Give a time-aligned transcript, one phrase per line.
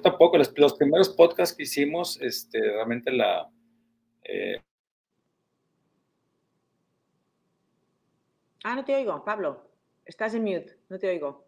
[0.00, 3.50] tampoco, los, los, primeros podcasts que hicimos, este, realmente la...
[4.24, 4.60] Eh...
[8.64, 9.70] Ah, no te oigo, Pablo.
[10.04, 11.46] Estás en mute, no te oigo.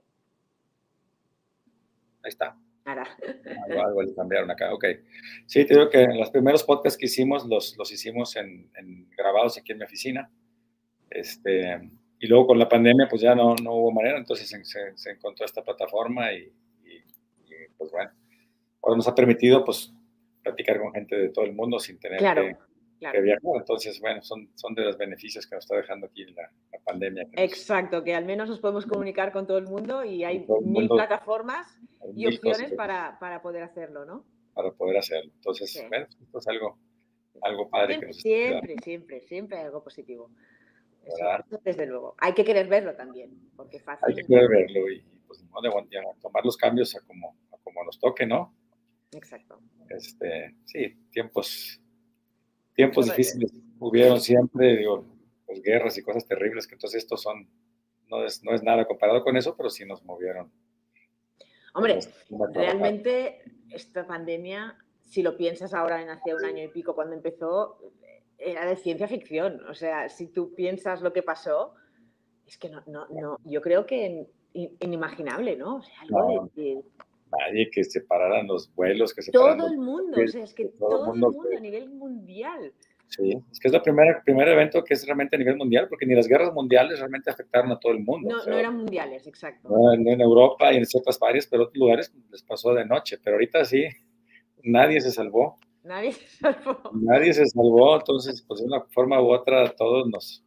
[2.22, 2.56] Ahí está.
[2.84, 3.06] Ahora.
[3.68, 4.84] Algo, algo le cambiaron acá, ok.
[5.46, 9.58] Sí, te digo que los primeros podcasts que hicimos los, los hicimos en, en, grabados
[9.58, 10.30] aquí en mi oficina.
[11.10, 14.96] Este, y luego con la pandemia pues ya no, no hubo manera, entonces se, se,
[14.96, 16.52] se encontró esta plataforma y,
[16.84, 18.10] y, y, pues bueno,
[18.82, 19.92] ahora nos ha permitido pues
[20.42, 22.42] platicar con gente de todo el mundo sin tener claro.
[22.42, 22.56] que,
[22.98, 23.16] Claro.
[23.18, 23.42] que viajar.
[23.56, 26.42] Entonces, bueno, son, son de los beneficios que nos está dejando aquí la,
[26.72, 27.24] la pandemia.
[27.24, 30.46] Que nos- Exacto, que al menos nos podemos comunicar con todo el mundo y hay
[30.64, 31.66] mil plataformas
[32.00, 34.24] hay y mil opciones que- para, para poder hacerlo, ¿no?
[34.54, 35.32] para poder hacerlo.
[35.34, 35.80] Entonces, Sí.
[35.88, 36.78] bueno, esto es algo,
[37.40, 40.30] algo padre que Siempre, nos está siempre, siempre, siempre hay algo positivo.
[41.04, 42.14] Eso, desde luego.
[42.18, 44.04] Hay que querer verlo también, porque fácil.
[44.08, 45.70] Hay que poder verlo y, pues, no, de,
[46.20, 48.54] tomar los cambios a como, a como nos toque, ¿no?
[49.12, 49.60] Exacto.
[49.88, 51.80] Este, sí, tiempos,
[52.74, 55.04] tiempos difíciles hubieron siempre, digo,
[55.46, 57.48] pues guerras y cosas terribles, que entonces estos son,
[58.08, 60.50] no es, no es nada comparado con eso, pero sí nos movieron.
[61.74, 62.00] Hombre,
[62.52, 67.78] realmente esta pandemia, si lo piensas ahora en hace un año y pico cuando empezó,
[68.38, 69.60] era de ciencia ficción.
[69.68, 71.74] O sea, si tú piensas lo que pasó,
[72.46, 75.76] es que no, no, no yo creo que in- inimaginable, ¿no?
[75.76, 76.82] O sea, algo de- de,
[77.38, 80.54] Nadie que se pararan los vuelos, que se todo pararan el mundo, o sea, es
[80.54, 82.72] que todo el todo el mundo mundo que- a nivel mundial.
[83.08, 86.06] Sí, es que es el primer, primer evento que es realmente a nivel mundial, porque
[86.06, 88.30] ni las guerras mundiales realmente afectaron a todo el mundo.
[88.30, 89.68] No, O sea, no eran mundiales, exacto.
[89.68, 93.18] no en, en Europa y en ciertas áreas, pero otros lugares les pasó de noche.
[93.22, 93.84] Pero ahorita sí,
[94.62, 95.56] nadie se salvó.
[95.84, 96.78] Nadie se salvó.
[96.94, 100.42] Nadie se salvó, entonces, pues de una forma u otra, todos nos,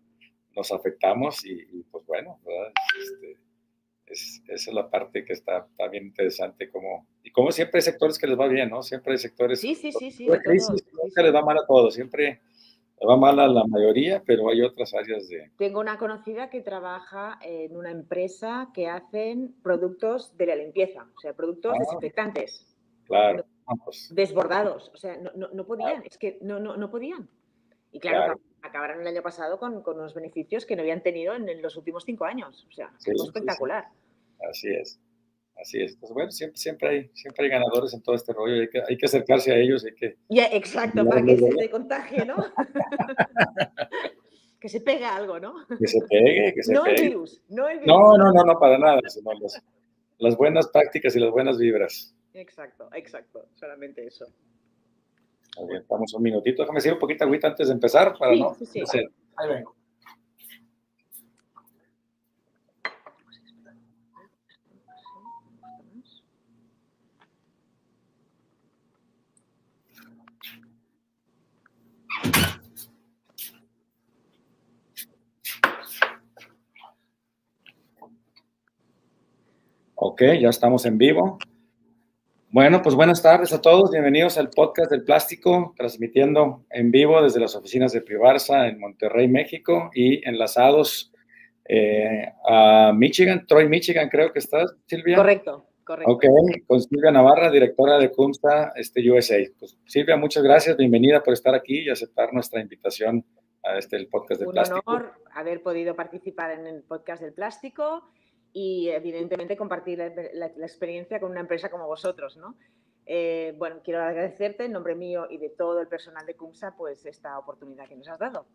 [0.56, 2.72] nos afectamos y, y, pues bueno, ¿verdad?
[3.00, 3.38] Este,
[4.16, 6.70] es, esa es la parte que está, está bien interesante.
[6.70, 8.82] Como, y como siempre hay sectores que les va bien, ¿no?
[8.82, 9.60] Siempre hay sectores.
[9.62, 10.28] Sí, sí, sí, sí.
[10.44, 11.22] Crisis sí, sí.
[11.22, 12.42] les va mal a todos, siempre
[13.00, 15.52] le va mal a la mayoría, pero hay otras áreas de.
[15.58, 21.20] Tengo una conocida que trabaja en una empresa que hacen productos de la limpieza, o
[21.20, 21.80] sea, productos Ah.
[21.80, 22.72] desinfectantes,
[23.06, 23.46] Claro,
[24.12, 27.28] desbordados, o sea, no, no, no podían, es que no, no, no podían.
[27.92, 28.40] Y claro, Claro.
[28.62, 31.76] acabaron el año pasado con, con unos beneficios que no habían tenido en, en los
[31.78, 33.32] últimos cinco años, o sea, Sí, sí.
[34.50, 35.00] Así es.
[35.58, 35.96] Así es.
[35.98, 38.62] Pues bueno, siempre, siempre, hay, siempre hay ganadores en todo este rollo.
[38.62, 40.18] Hay que, hay que acercarse a ellos, hay que.
[40.30, 42.36] Ya, exacto, para que se te contagie, ¿no?
[44.60, 45.56] que se pega algo, ¿no?
[45.80, 47.08] Que se pegue, que se No el pegue.
[47.10, 47.88] virus, no el virus.
[47.88, 49.62] No, no, no, no, para nada, sino las,
[50.18, 52.14] las buenas prácticas y las buenas vibras.
[52.34, 54.26] Exacto, exacto, solamente eso.
[55.58, 56.64] Muy bien, Estamos un minutito.
[56.64, 58.56] Déjame decir un poquito agüita antes de empezar para Sí, no.
[58.56, 58.80] sí, sí.
[59.38, 59.74] Ahí vengo.
[80.08, 81.40] Ok, ya estamos en vivo.
[82.52, 83.90] Bueno, pues buenas tardes a todos.
[83.90, 89.28] Bienvenidos al podcast del plástico, transmitiendo en vivo desde las oficinas de Privarsa en Monterrey,
[89.28, 91.12] México, y enlazados
[91.68, 95.18] eh, a Michigan, Troy, Michigan, creo que estás, Silvia.
[95.18, 96.12] Correcto, correcto.
[96.12, 96.26] Ok,
[96.68, 99.38] con Silvia Navarra, directora de CUMSA este, USA.
[99.58, 103.26] Pues, Silvia, muchas gracias, bienvenida por estar aquí y aceptar nuestra invitación
[103.64, 104.84] a este el podcast del Un plástico.
[104.86, 108.04] honor haber podido participar en el podcast del plástico
[108.58, 112.56] y evidentemente compartir la, la- la experiencia con una empresa como vosotros, ¿no?
[113.06, 117.06] Eh, bueno, quiero agradecerte en nombre mío y de todo el personal de CUMSA pues
[117.06, 118.46] esta oportunidad que nos has dado.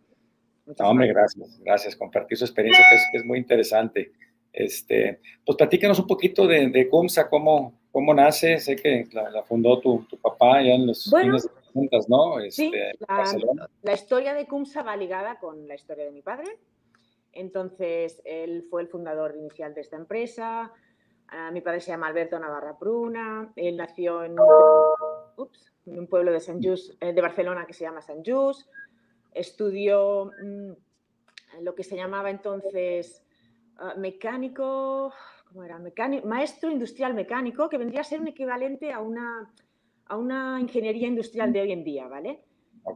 [0.64, 1.96] No, Muchísimas hombre, gracias, gracias.
[1.96, 4.10] Compartir su experiencia que es, que es muy interesante.
[4.52, 8.58] Este, pues platícanos un poquito de, de CUMSA, cómo, cómo nace.
[8.58, 11.98] Sé que la, la fundó tu, tu papá ya en los Bueno, fines de 60,
[12.08, 12.40] ¿no?
[12.40, 12.72] Este, Sí,
[13.06, 16.46] la, la historia de CUMSA va ligada con la historia de mi padre.
[17.32, 20.72] Entonces, él fue el fundador inicial de esta empresa.
[21.28, 23.52] Ah, mi padre se llama Alberto Navarra Pruna.
[23.54, 24.48] Él nació en un,
[25.36, 28.68] ups, en un pueblo de, Sant Just, eh, de Barcelona que se llama Sant Just.
[29.32, 30.72] Estudió mm,
[31.62, 33.24] lo que se llamaba entonces
[33.76, 35.12] ah, mecánico,
[35.48, 35.78] ¿cómo era?
[35.78, 39.52] Mecánico, maestro industrial mecánico, que vendría a ser un equivalente a una,
[40.06, 42.44] a una ingeniería industrial de hoy en día, ¿vale?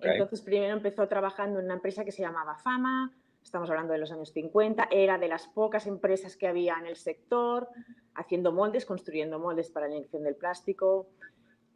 [0.03, 3.13] Entonces, primero empezó trabajando en una empresa que se llamaba Fama,
[3.45, 6.97] estamos hablando de los años 50, era de las pocas empresas que había en el
[6.97, 7.69] sector,
[8.15, 11.07] haciendo moldes, construyendo moldes para la inyección del plástico.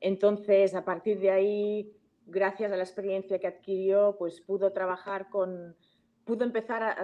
[0.00, 1.92] Entonces, a partir de ahí,
[2.26, 5.76] gracias a la experiencia que adquirió, pues pudo trabajar con,
[6.24, 6.96] pudo empezar a,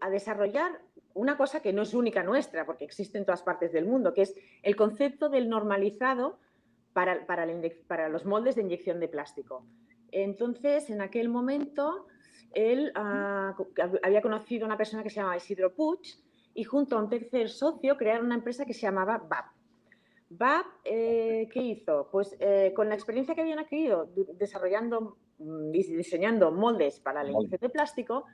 [0.00, 0.80] a desarrollar
[1.14, 4.22] una cosa que no es única nuestra, porque existe en todas partes del mundo, que
[4.22, 6.38] es el concepto del normalizado
[6.92, 9.64] para, para, los moldes de inyección de plástico.
[10.10, 12.06] Entonces, en aquel momento,
[12.54, 13.54] él ah,
[14.02, 16.00] había conocido a una persona que se llamaba Isidro Puig
[16.54, 19.46] y junto a un tercer socio crearon una empresa que se llamaba BAP.
[20.30, 22.08] BAP, eh, ¿qué hizo?
[22.10, 27.30] Pues eh, con la experiencia que habían adquirido desarrollando mm, y diseñando moldes para la
[27.30, 28.24] inyección de plástico,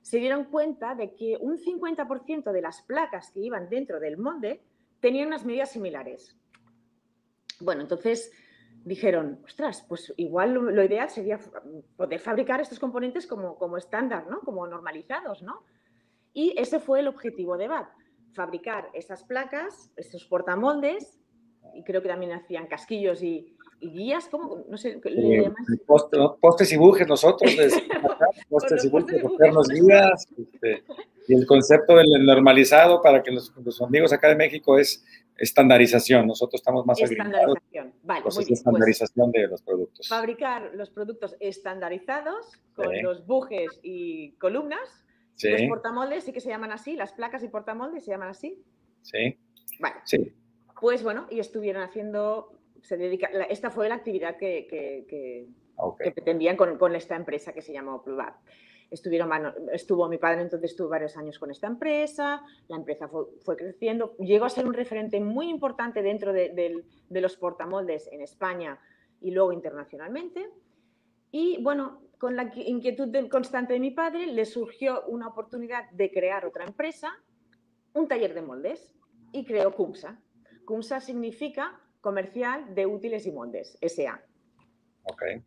[0.00, 4.62] se dieron cuenta de que un 50% de las placas que iban dentro del molde
[5.00, 6.36] tenían unas medidas similares.
[7.60, 8.32] Bueno, entonces
[8.84, 11.38] dijeron, ostras, pues igual lo, ideal sería
[11.96, 14.40] poder fabricar estos componentes como, como estándar, ¿no?
[14.40, 15.62] Como normalizados, ¿no?
[16.32, 17.88] Y ese fue el objetivo de BAT,
[18.34, 21.18] fabricar esas placas, esos portamoldes,
[21.74, 24.64] y creo que también hacían casquillos y, guías, ¿cómo?
[24.68, 25.52] No sé, ¿le
[26.40, 27.52] postes y bujes nosotros,
[28.48, 30.84] postes y bujes, hacernos guías, este,
[31.26, 35.04] y el concepto del normalizado para que los, los amigos acá de México es
[35.36, 36.26] estandarización.
[36.26, 38.22] Nosotros estamos más Estandarización, vale.
[38.22, 40.08] Pues muy estandarización de los productos.
[40.08, 45.04] Fabricar los productos estandarizados con los bujes y columnas.
[45.42, 48.62] Los portamoldes sí que se llaman así, las placas y portamoldes se llaman así.
[49.02, 49.36] Sí.
[49.80, 49.96] Vale.
[50.04, 50.32] Sí.
[50.80, 54.66] Pues bueno, y estuvieron haciendo, se dedica, esta fue la actividad que,
[55.08, 55.48] que,
[56.12, 58.34] pretendían con, con, esta empresa que se llamó Pluvat.
[58.90, 59.30] Estuvieron,
[59.72, 64.44] estuvo mi padre, entonces estuvo varios años con esta empresa, la empresa fue, creciendo, llegó
[64.44, 68.78] a ser un referente muy importante dentro de, los portamoldes en España
[69.20, 70.48] y luego internacionalmente.
[71.30, 76.46] Y bueno, con la inquietud constante de mi padre, le surgió una oportunidad de crear
[76.46, 77.12] otra empresa,
[77.92, 78.94] un taller de moldes,
[79.32, 80.20] y creó CUMSA.
[80.64, 84.22] CUMSA significa Comercial de Útiles y Moldes, SA.
[85.04, 85.42] Okay.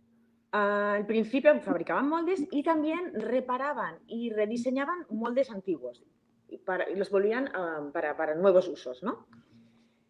[0.51, 6.03] Al principio fabricaban moldes y también reparaban y rediseñaban moldes antiguos
[6.47, 6.61] y,
[6.95, 9.25] los volvían ah, para, nuevos usos, ¿no?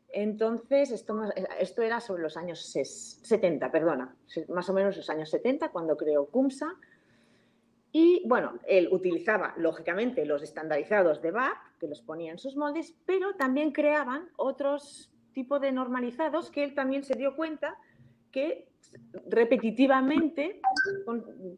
[0.10, 1.22] Entonces, esto,
[1.60, 4.16] esto era sobre los años 70, perdona,
[4.50, 6.76] más o menos los años 70, cuando creó CUMSA.
[7.92, 12.96] Y bueno, él utilizaba, lógicamente, los estandarizados de BAP, que los ponía en sus moldes,
[13.06, 17.78] pero también creaban otros tipos de normalizados que él también se dio cuenta
[18.32, 18.68] que
[19.30, 20.62] repetitivamente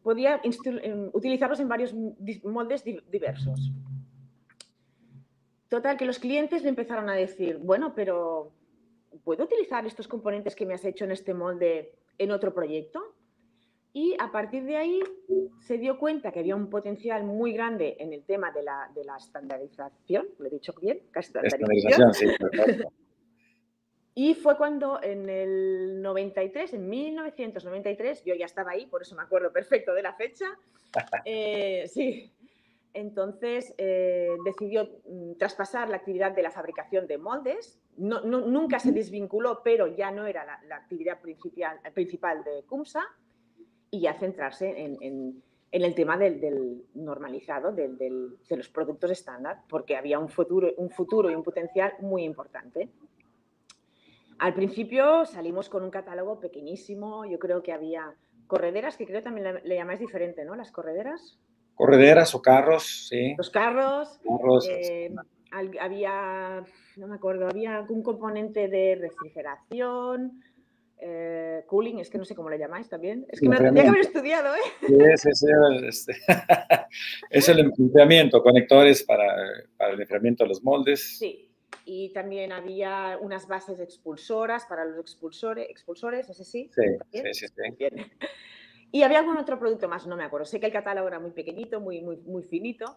[0.02, 0.40] podía
[1.12, 1.94] utilizarlos en varios
[2.44, 3.72] moldes diversos.
[5.68, 8.52] Total, que los clientes le empezaron a decir, bueno, pero
[9.22, 13.14] ¿puedo utilizar estos componentes que me has hecho en este molde en otro proyecto?
[13.92, 15.00] Y a partir de ahí
[15.60, 19.04] se dio cuenta que había un potencial muy grande en el tema de la, de
[19.04, 22.14] la estandarización, lo he dicho bien, estandarización.
[22.14, 22.26] sí,
[24.14, 29.22] y fue cuando en el 93, en 1993, yo ya estaba ahí, por eso me
[29.22, 30.46] acuerdo perfecto de la fecha.
[31.24, 32.32] Eh, sí,
[32.94, 37.80] entonces eh, decidió mm, traspasar la actividad de la fabricación de moldes.
[37.96, 43.04] No, nunca se desvinculó, pero ya no era la, actividad principal, principal, de CUMSA
[43.90, 50.28] y ya centrarse en, el tema del, normalizado, de los productos estándar, porque había un
[50.28, 52.88] futuro, un futuro y un potencial muy importante.
[54.40, 58.14] Al principio salimos con un catálogo pequeñísimo, yo creo que había
[58.46, 60.56] correderas, que creo también le, llamáis diferente, ¿no?
[60.56, 61.38] Las correderas.
[61.74, 63.34] Correderas o carros, sí.
[63.36, 64.18] Los carros.
[64.66, 65.14] Eh,
[65.52, 66.64] había,
[66.96, 70.42] no me acuerdo, había un componente de refrigeración,
[71.02, 73.26] eh, cooling, es que no sé cómo le llamáis también.
[73.28, 74.86] Es que me tendría que haber estudiado, ¿eh?
[74.86, 75.26] Sí, es,
[75.86, 76.16] este,
[77.30, 79.26] es el enfriamiento, conectores para,
[79.76, 81.18] para el enfriamiento de los moldes.
[81.18, 81.49] Sí,
[81.92, 86.70] y también había unas bases expulsoras para los expulsores, expulsores ¿ese sí?
[86.72, 86.82] Sí,
[87.32, 87.90] sí, sí.
[88.92, 90.44] Y había algún otro producto más, no me acuerdo.
[90.46, 92.96] Sé que el catálogo era muy pequeñito, muy, muy, muy finito.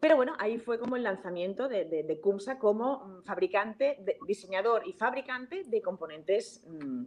[0.00, 4.94] Pero bueno, ahí fue como el lanzamiento de, de, CUMSA como mm, fabricante, diseñador y
[4.94, 7.04] fabricante de componentes mm,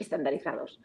[0.00, 0.80] estandarizados.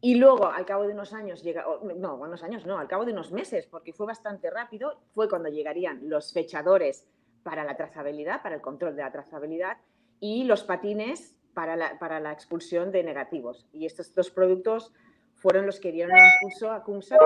[0.00, 1.66] Y luego, al cabo de unos años, llega,
[1.98, 5.50] no, unos años no, al cabo de unos meses, porque fue bastante rápido, fue cuando
[5.50, 7.06] llegarían los fechadores
[7.42, 9.78] para la trazabilidad, para el control de la trazabilidad,
[10.20, 13.66] y los patines para la, para la expulsión de negativos.
[13.72, 14.92] Y estos dos productos
[15.34, 17.16] fueron los que dieron impulso a CUMSA,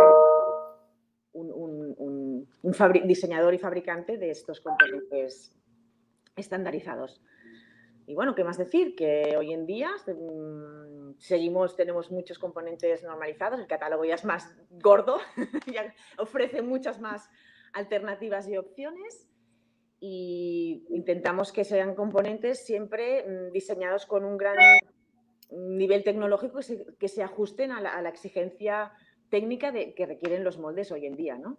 [1.32, 5.52] un, un, diseñador y fabricante de estos componentes
[6.36, 7.20] estandarizados.
[8.06, 8.94] Y bueno, ¿qué más decir?
[8.94, 14.54] Que hoy en día mm, seguimos, tenemos muchos componentes normalizados, el catálogo ya es más
[14.70, 15.18] gordo,
[15.72, 17.28] ya ofrece muchas más
[17.72, 19.28] alternativas y opciones
[20.06, 24.54] y intentamos que sean componentes siempre mm, diseñados con un gran
[25.50, 26.60] nivel tecnológico
[26.98, 28.92] que se, ajusten a la, exigencia
[29.30, 31.56] técnica de, que requieren los moldes hoy en día, ¿no?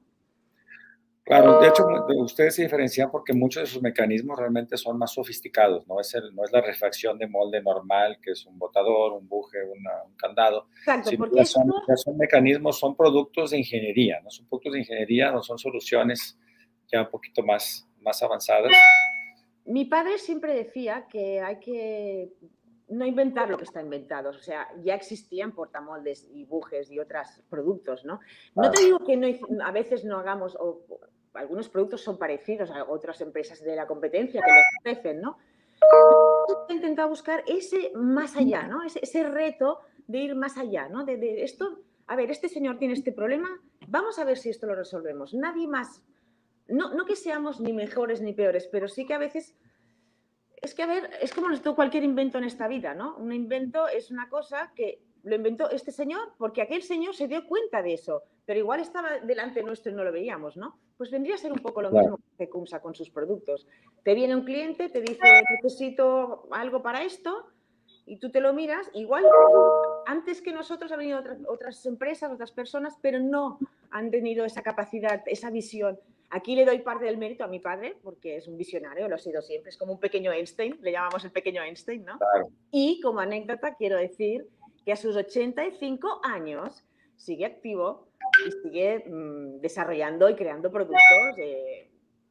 [1.24, 1.88] Claro, de hecho,
[2.20, 6.36] ustedes se diferencian porque muchos de sus mecanismos realmente son más sofisticados, no es, el,
[6.36, 10.68] no es la refracción de molde normal, que es un botador, un buje, un candado.
[10.78, 15.42] Exacto, porque son, son, mecanismos, son productos de ingeniería, no son productos de ingeniería, no
[15.42, 16.38] son soluciones
[16.92, 18.72] ya un poquito más, más avanzadas.
[19.66, 22.32] Mi padre siempre decía que hay que
[22.88, 27.42] no inventar lo que está inventado, o sea, ya existían portamoldes y bujes y otros
[27.50, 28.20] productos, ¿no?
[28.54, 29.28] No te digo que no,
[29.64, 30.86] a veces no hagamos, o
[31.34, 35.38] algunos productos son parecidos a otras empresas de la competencia que los ofrecen, ¿no?
[36.70, 38.84] He intentado buscar ese más allá, ¿no?
[38.84, 41.06] Ese, reto de ir más allá, ¿no?
[41.06, 43.50] De, de, esto, a ver, este señor tiene este problema,
[43.88, 45.34] vamos a ver si esto lo resolvemos.
[45.34, 46.04] Nadie más,
[46.68, 49.56] no, no que seamos ni mejores ni peores, pero sí que a veces
[50.62, 53.16] es que, a ver, es como cualquier invento en esta vida, ¿no?
[53.18, 57.48] Un invento es una cosa que lo inventó este señor porque aquel señor se dio
[57.48, 60.80] cuenta de eso, pero igual estaba delante nuestro y no lo veíamos, ¿no?
[60.98, 63.68] Pues vendría a ser un poco lo mismo que Cumsa con sus productos.
[64.04, 65.20] Te viene un cliente, te dice,
[65.62, 67.48] necesito algo para esto,
[68.08, 69.26] y tú te lo miras, igual
[70.06, 73.58] antes que nosotros han venido otras, otras empresas, otras personas, pero no
[73.90, 76.00] han tenido esa capacidad, esa visión.
[76.30, 79.20] Aquí le doy parte del mérito a mi padre, porque es un visionario, lo ha
[79.20, 82.18] sido siempre, es como un pequeño Einstein, le llamamos el pequeño Einstein, ¿no?
[82.72, 84.48] Y como anécdota quiero decir
[84.86, 86.84] que a sus 85 años
[87.16, 88.08] sigue activo
[88.46, 91.00] y sigue mm, desarrollando y creando productos,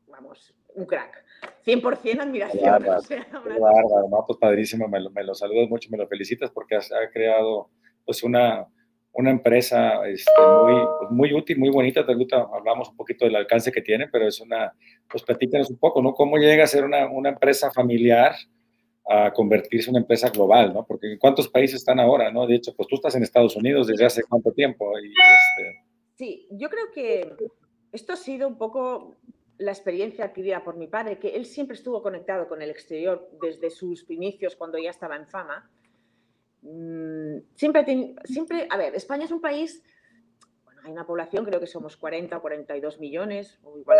[0.07, 1.25] vamos, un crack.
[1.65, 2.83] 100% admiración.
[3.09, 3.25] Qué
[4.27, 7.71] pues padrísimo, me lo, me lo saludas mucho, me lo felicitas porque has, ha creado
[8.05, 8.67] pues una
[9.14, 12.00] una empresa este, muy, pues, muy útil, muy bonita.
[12.00, 14.75] Ahorita hablamos un poquito del alcance que tiene, pero es una,
[15.09, 16.12] pues platícanos un poco, ¿no?
[16.12, 18.35] ¿Cómo llega a ser una, una empresa familiar
[19.09, 20.85] a convertirse en una empresa global, ¿no?
[20.85, 22.47] Porque ¿en cuántos países están ahora, ¿no?
[22.47, 24.92] De hecho, pues tú estás en Estados Unidos desde hace cuánto tiempo.
[24.99, 25.85] Este...
[26.14, 27.35] Sí, yo creo que
[27.92, 29.16] esto ha sido un poco
[29.59, 33.71] la experiencia adquirida por mi padre, que él siempre estuvo conectado con el exterior desde
[33.71, 35.71] sus inicios cuando ya estaba en fama
[36.64, 39.83] Mm, siempre, siempre, a ver, España es un país,
[40.64, 43.99] bueno, hay una población, creo que somos 40 o 42 millones, o igual,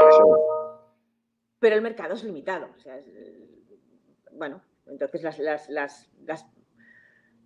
[1.59, 2.69] pero el mercado es limitado.
[2.75, 2.99] O sea,
[4.33, 6.11] bueno, entonces las, las,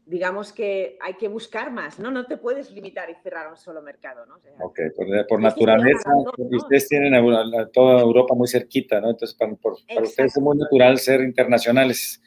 [0.07, 2.13] digamos que hay que buscar más, ¿no?
[2.13, 4.37] No te puedes limitar y cerrar un solo mercado, ¿no?
[4.65, 4.81] ok,
[5.29, 9.11] por, naturaleza, ustedes tienen a, toda Europa muy cerquita, ¿no?
[9.11, 12.23] Entonces, para, para ustedes es muy natural ser internacionales.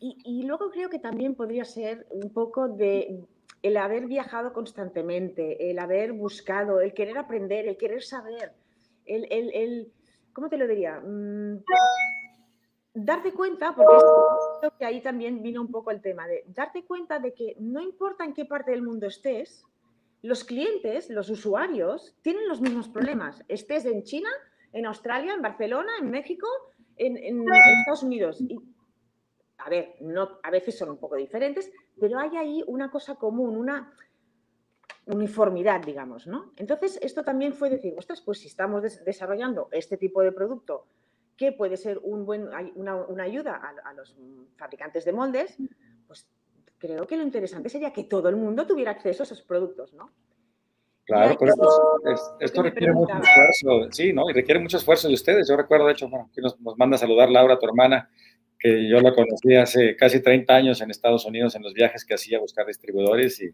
[0.00, 3.20] Y, luego creo que también podría ser un poco de
[3.62, 8.52] el haber viajado constantemente, el haber buscado, el querer aprender, el querer saber,
[9.06, 9.92] el, el, el
[10.32, 11.00] ¿cómo te lo diría?
[11.00, 11.64] Mm,
[12.94, 17.56] darte cuenta, porque ahí también vino un poco el tema, de darte cuenta de que
[17.58, 19.64] no importa en qué parte del mundo estés,
[20.22, 23.44] los clientes, los usuarios, tienen los mismos problemas.
[23.48, 24.30] Estés en China,
[24.72, 26.46] en Australia, en Barcelona, en México,
[26.96, 27.16] en,
[27.48, 28.42] Estados Unidos.
[29.58, 33.56] A ver, no, a veces son un poco diferentes, pero hay ahí una cosa común,
[33.56, 33.92] una
[35.06, 36.52] uniformidad, digamos, ¿no?
[36.56, 40.86] Entonces, esto también fue decir, ostras, pues si estamos desarrollando este tipo de producto
[41.36, 44.16] que puede ser un buen, una, ayuda a, los
[44.56, 45.56] fabricantes de moldes,
[46.06, 46.28] pues
[46.78, 50.10] creo que lo interesante sería que todo el mundo tuviera acceso a esos productos, ¿no?
[51.04, 51.54] Claro, pero
[52.40, 54.28] esto, requiere mucho esfuerzo, sí, ¿no?
[54.28, 55.48] Y requiere mucho esfuerzo de ustedes.
[55.48, 58.10] Yo recuerdo, de hecho, bueno, aquí nos, nos manda a saludar Laura, tu hermana,
[58.58, 62.14] que yo la conocí hace casi 30 años en Estados Unidos en los viajes que
[62.14, 63.50] hacía a buscar distribuidores y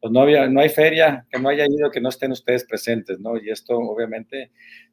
[0.00, 3.20] pues no, había, no hay feria que no haya ido que no estén ustedes presentes,
[3.20, 3.36] ¿no?
[3.36, 4.50] Y esto obviamente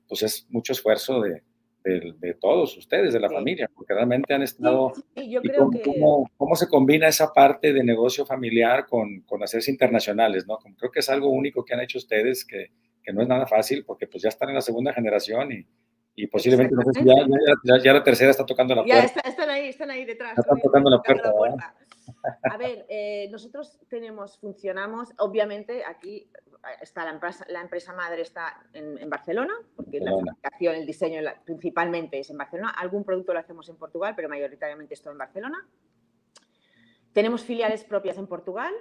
[0.07, 1.41] pues es mucho esfuerzo de,
[1.83, 4.93] de, todos ustedes, de la familia, porque realmente han estado...
[5.15, 5.81] yo creo que...
[5.81, 10.57] cómo, se combina esa parte de negocio familiar con, con hacerse internacionales, ¿no?
[10.57, 12.71] creo que es algo único que han hecho ustedes que,
[13.03, 15.65] que no es nada fácil porque pues ya están en la segunda generación y
[16.21, 19.21] y posiblemente no sé si ya, ya, la tercera está tocando la puerta.
[19.23, 20.37] Ya están ahí, están ahí detrás.
[20.37, 21.73] están tocando la puerta.
[22.43, 26.29] A ver, eh, nosotros tenemos, funcionamos, obviamente aquí
[26.81, 32.19] está la empresa, la empresa madre está en, Barcelona, porque la fabricación, el diseño principalmente
[32.19, 32.71] es en Barcelona.
[32.71, 35.65] Algún producto lo hacemos en Portugal, pero mayoritariamente esto en Barcelona.
[37.13, 38.73] Tenemos filiales propias en Portugal,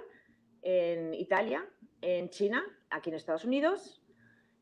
[0.61, 1.65] en Italia,
[2.01, 3.98] en China, aquí en Estados Unidos,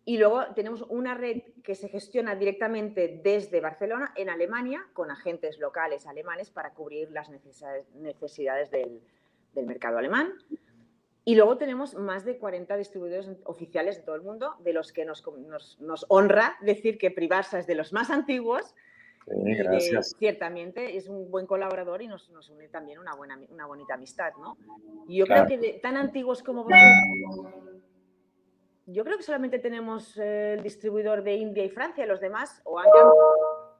[0.07, 5.59] y luego tenemos una red que se gestiona directamente desde Barcelona en Alemania con agentes
[5.59, 9.01] locales alemanes para cubrir las necesidades del,
[9.65, 10.31] mercado alemán.
[11.25, 15.03] Y luego tenemos más de 40 distribuidores oficiales de todo el mundo, de los que
[15.03, 15.25] nos,
[16.07, 18.75] honra decir que Privarsa es de los más antiguos.
[19.25, 20.15] Sí, gracias.
[20.17, 24.31] ciertamente es un buen colaborador y nos, une también una, buena, una bonita amistad.
[24.39, 24.57] ¿no?
[25.09, 27.67] Y yo creo que tan antiguos como vosotros
[28.88, 32.79] yo creo que solamente tenemos eh, el distribuidor de India y Francia, los demás o
[32.79, 32.88] han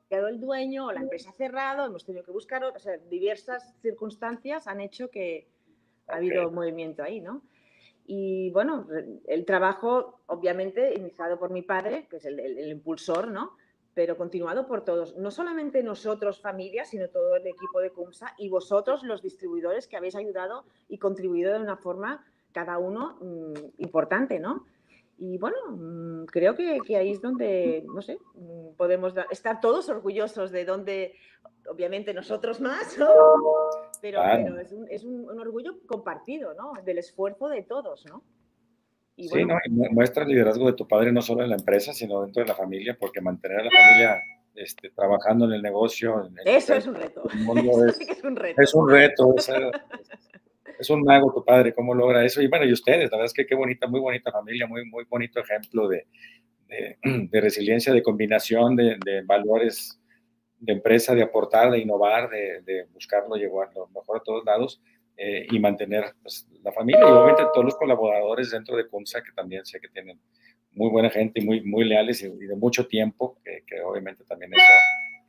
[0.10, 3.74] cambiado el dueño o la empresa ha cerrado, hemos tenido que buscar, o sea, diversas
[3.82, 5.48] circunstancias han hecho que
[6.08, 7.42] ha habido movimiento ahí, ¿no?
[8.06, 8.88] Y bueno,
[9.26, 13.52] el trabajo, obviamente, iniciado por mi padre, que es el, impulsor, ¿no?
[13.94, 18.50] Pero continuado por todos, no solamente nosotros, familias, sino todo el equipo de CUMSA y
[18.50, 24.40] vosotros, los distribuidores, que habéis ayudado y contribuido de una forma, cada uno, mm, importante,
[24.40, 24.66] ¿no?
[25.20, 30.52] Y bueno, mm, creo que, ahí es donde, no sé, mm, podemos estar todos orgullosos
[30.52, 31.14] de donde,
[31.70, 33.08] obviamente nosotros más, ¿no?
[34.02, 34.22] Pero,
[34.60, 36.74] es, un, es un, orgullo compartido, ¿no?
[36.84, 38.24] Del esfuerzo de todos, ¿no?
[39.18, 39.58] sí, ¿no?
[39.66, 42.50] Y muestra el liderazgo de tu padre no solo en la empresa, sino dentro de
[42.50, 44.22] la familia, porque mantener a la familia
[44.54, 46.30] este, trabajando en el negocio.
[46.46, 47.24] Eso es un reto.
[47.88, 48.62] Es, es, un reto.
[48.62, 49.72] Es un reto es un
[51.04, 52.42] mago tu padre, cómo logra eso.
[52.42, 55.06] Y bueno, y ustedes, la verdad es que qué bonita, muy bonita familia, muy, muy
[55.06, 56.06] bonito ejemplo de,
[56.68, 56.98] de,
[57.42, 60.00] resiliencia, de combinación de, de, valores
[60.60, 64.82] de empresa, de aportar, de innovar, de, buscarlo, llevar lo mejor a todos lados
[65.16, 67.02] eh, y mantener pues, la familia.
[67.02, 70.20] Y obviamente todos los colaboradores dentro de CUMSA, que también sé que tienen
[70.72, 74.54] muy buena gente y muy, muy leales y, de mucho tiempo, que, que obviamente también
[74.54, 74.64] eso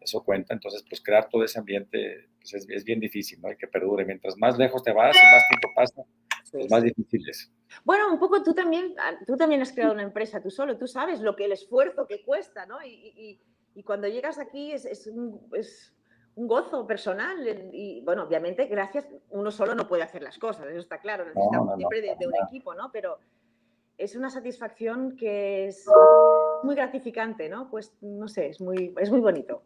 [0.09, 0.55] eso cuenta.
[0.55, 3.49] Entonces, pues crear todo ese ambiente pues, es, bien difícil, ¿no?
[3.49, 4.05] hay que perdure.
[4.05, 6.03] Mientras más lejos te vas y más tiempo pasa,
[6.51, 7.53] pues más difícil es.
[7.85, 10.87] Bueno, un poco tú también, ah, tú también has creado una empresa tú solo, tú
[10.87, 12.83] sabes lo que el esfuerzo que cuesta, ¿no?
[12.85, 13.41] Y,
[13.75, 15.95] y, cuando llegas aquí es, es, un, es,
[16.35, 17.37] un, gozo personal.
[17.73, 21.77] Y bueno, obviamente, gracias, uno solo no puede hacer las cosas, eso está claro, necesitamos
[21.77, 22.91] siempre de, de un equipo, ¿no?
[22.91, 23.21] Pero
[23.97, 25.87] es una satisfacción que es
[26.63, 27.71] muy gratificante, ¿no?
[27.71, 29.63] Pues no sé, es muy, es muy bonito.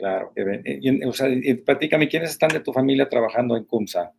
[0.00, 1.28] Claro, y, o sea,
[1.62, 4.10] platícame, ¿quiénes están de tu familia trabajando en CUMSA?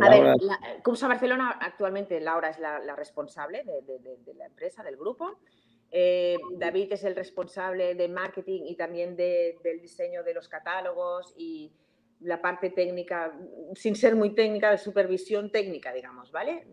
[0.00, 0.34] A ver,
[0.82, 5.40] CUMSA Barcelona actualmente Laura es la, responsable de, la empresa, del grupo.
[5.90, 11.70] Eh, David es el responsable de marketing y también del diseño de los catálogos y
[12.20, 13.38] la parte técnica,
[13.74, 16.66] sin ser muy técnica, de supervisión técnica, digamos, ¿vale?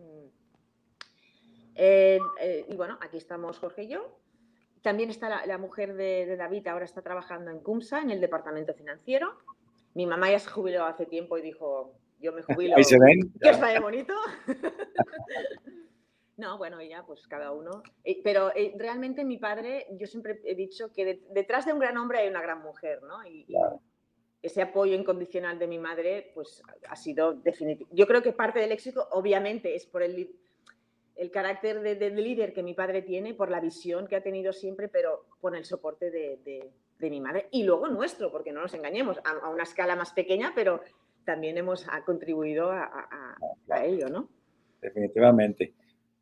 [1.74, 4.21] Eh, eh, y bueno, aquí estamos Jorge y yo.
[4.82, 9.38] También está la, mujer de, David, ahora está trabajando en CUMSA, en el departamento financiero.
[9.94, 12.76] Mi mamá ya se jubiló hace tiempo y dijo, yo me jubilo.
[12.76, 13.32] Ahí se ven.
[13.40, 14.12] Que os vaya bonito.
[16.36, 17.82] no, bueno, ya, pues cada uno.
[18.02, 21.96] Eh, pero eh, realmente mi padre, yo siempre he dicho que detrás de un gran
[21.96, 23.24] hombre hay una gran mujer, ¿no?
[23.24, 23.46] Y,
[24.42, 27.88] ese apoyo incondicional de mi madre, pues ha sido definitivo.
[27.92, 30.34] Yo creo que parte del éxito, obviamente, es por el
[31.22, 34.88] el carácter de, líder que mi padre tiene, por la visión que ha tenido siempre,
[34.88, 39.48] pero con el soporte de, mi madre y luego nuestro, porque no nos engañemos, a,
[39.48, 40.80] una escala más pequeña, pero
[41.24, 43.38] también hemos contribuido a,
[43.84, 44.28] ello, ¿no?
[44.80, 45.74] Definitivamente.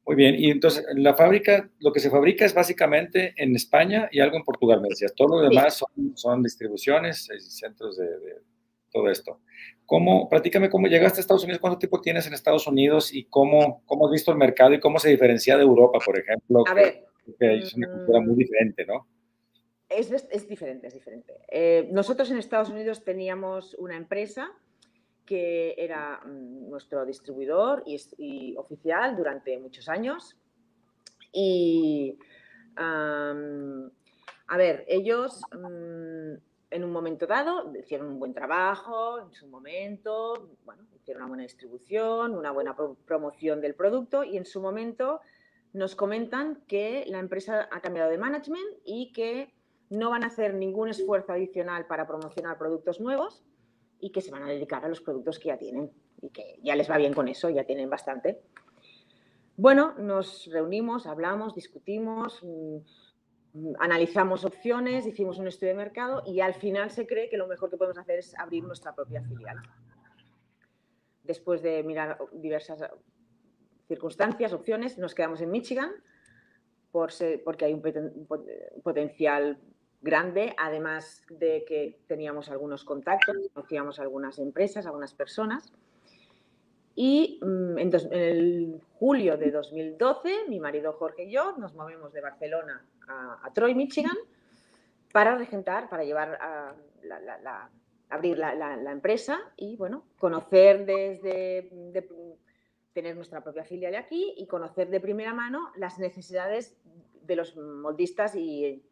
[0.07, 4.21] Muy bien, y entonces la fábrica, lo que se fabrica es básicamente en España y
[4.21, 5.15] algo en Portugal, me decías.
[5.15, 8.07] Todo lo demás son, son, distribuciones, centros de,
[8.91, 9.41] todo esto.
[9.90, 13.83] ¿Cómo, platícame cómo llegaste a Estados Unidos, cuánto tiempo tienes en Estados Unidos y cómo,
[13.87, 16.62] cómo has visto el mercado y cómo se diferencia de Europa, por ejemplo?
[16.68, 17.07] A ver.
[17.40, 19.09] es una cultura muy diferente, ¿no?
[19.88, 21.35] Es, es diferente, es diferente.
[21.48, 24.53] Eh, nosotros en Estados Unidos teníamos una empresa
[25.26, 30.37] que era mm, nuestro distribuidor y, oficial durante muchos años.
[31.33, 32.16] Y,
[32.76, 33.35] a
[34.57, 35.42] ver, ellos...
[35.53, 41.29] Mm, en un momento dado hicieron un buen trabajo, en su momento, bueno, hicieron una
[41.29, 45.21] buena distribución, una buena promoción del producto y en su momento
[45.73, 49.53] nos comentan que la empresa ha cambiado de management y que
[49.89, 53.45] no van a hacer ningún esfuerzo adicional para promocionar productos nuevos
[53.99, 55.91] y que se van a dedicar a los productos que ya tienen
[56.23, 58.41] y que ya les va bien con eso, ya tienen bastante.
[59.57, 62.79] Bueno, nos reunimos, hablamos, discutimos, mm,
[63.79, 67.71] analizamos opciones, hicimos un estudio de mercado y al final se cree que lo mejor
[67.71, 69.59] que podemos hacer es abrir nuestra propia filial.
[71.25, 72.83] Después de mirar diversas
[73.89, 75.91] circunstancias, opciones, nos quedamos en Michigan
[76.93, 77.11] por
[77.45, 77.83] porque hay un
[78.83, 79.59] potencial
[80.01, 85.73] grande, además de que teníamos algunos contactos, conocíamos algunas empresas, algunas personas.
[86.95, 87.41] Y
[87.81, 92.85] en, en, el julio de 2012, mi marido Jorge y yo nos movemos de Barcelona
[93.09, 94.16] a, Troy, Michigan,
[95.12, 96.75] para regentar, para llevar a
[98.11, 101.71] abrir la, empresa y, bueno, conocer desde,
[102.93, 106.77] tener nuestra propia filial aquí y conocer de primera mano las necesidades
[107.23, 108.83] de los moldistas y,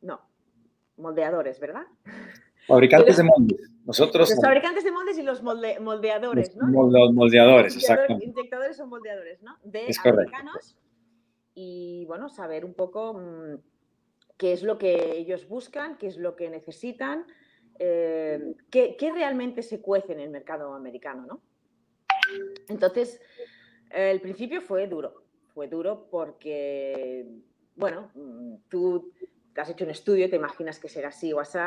[0.00, 0.20] no,
[0.96, 1.86] moldeadores, ¿verdad?
[2.66, 3.70] Fabricantes de moldes.
[3.84, 6.88] Nosotros los fabricantes de moldes y los moldeadores, ¿no?
[6.88, 8.16] Los moldeadores, exacto.
[8.20, 9.56] Inyectadores o moldeadores, ¿no?
[9.64, 10.76] De americanos
[11.54, 13.56] y, bueno, saber un poco mm,
[14.38, 17.26] qué es lo que ellos buscan, qué es lo que necesitan,
[17.78, 21.42] eh, qué, realmente se cuece en el mercado americano, ¿no?
[22.68, 23.20] Entonces,
[23.90, 27.26] el principio fue duro, fue duro porque,
[27.76, 29.12] bueno, mm, tú
[29.56, 31.58] has hecho un estudio, te imaginas que será así o así,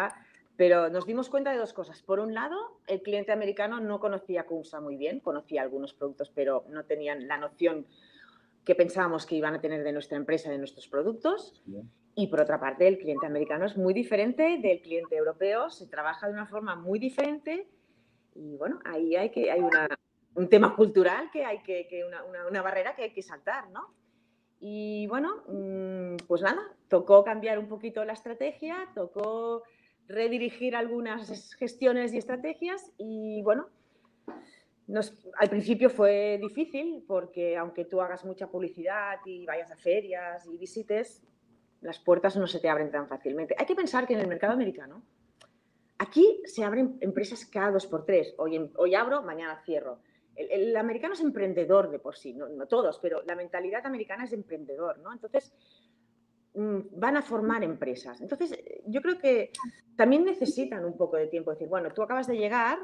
[0.57, 2.01] pero nos dimos cuenta de dos cosas.
[2.01, 6.65] Por un lado, el cliente americano no conocía Kunsa muy bien, conocía algunos productos, pero
[6.69, 7.85] no tenían la noción
[8.63, 11.61] que pensábamos que iban a tener de nuestra empresa, de nuestros productos.
[12.15, 16.27] Y por otra parte, el cliente americano es muy diferente del cliente europeo, se trabaja
[16.27, 17.67] de una forma muy diferente
[18.35, 19.61] y bueno, ahí hay que hay
[20.35, 23.93] un tema cultural que hay que, una, barrera que hay que saltar, ¿no?
[24.59, 29.63] Y bueno, mm, pues nada, tocó cambiar un poquito la estrategia, tocó
[30.07, 33.67] redirigir algunas gestiones y estrategias y bueno,
[35.37, 40.57] al principio fue difícil porque aunque tú hagas mucha publicidad y vayas a ferias y
[40.57, 41.23] visites,
[41.81, 43.55] las puertas no se te abren tan fácilmente.
[43.57, 45.03] Hay que pensar que en el mercado americano,
[45.97, 48.33] aquí se abren empresas cada dos por tres.
[48.37, 49.99] Hoy, hoy abro, mañana cierro.
[50.35, 54.97] El, americano es emprendedor de por sí, no, todos, pero la mentalidad americana es emprendedor,
[54.99, 55.13] ¿no?
[55.13, 55.53] Entonces,
[56.55, 58.21] van a formar empresas.
[58.21, 59.51] Entonces, yo creo que
[59.95, 61.51] también necesitan un poco de tiempo.
[61.51, 62.79] Decir, bueno, tú acabas de llegar,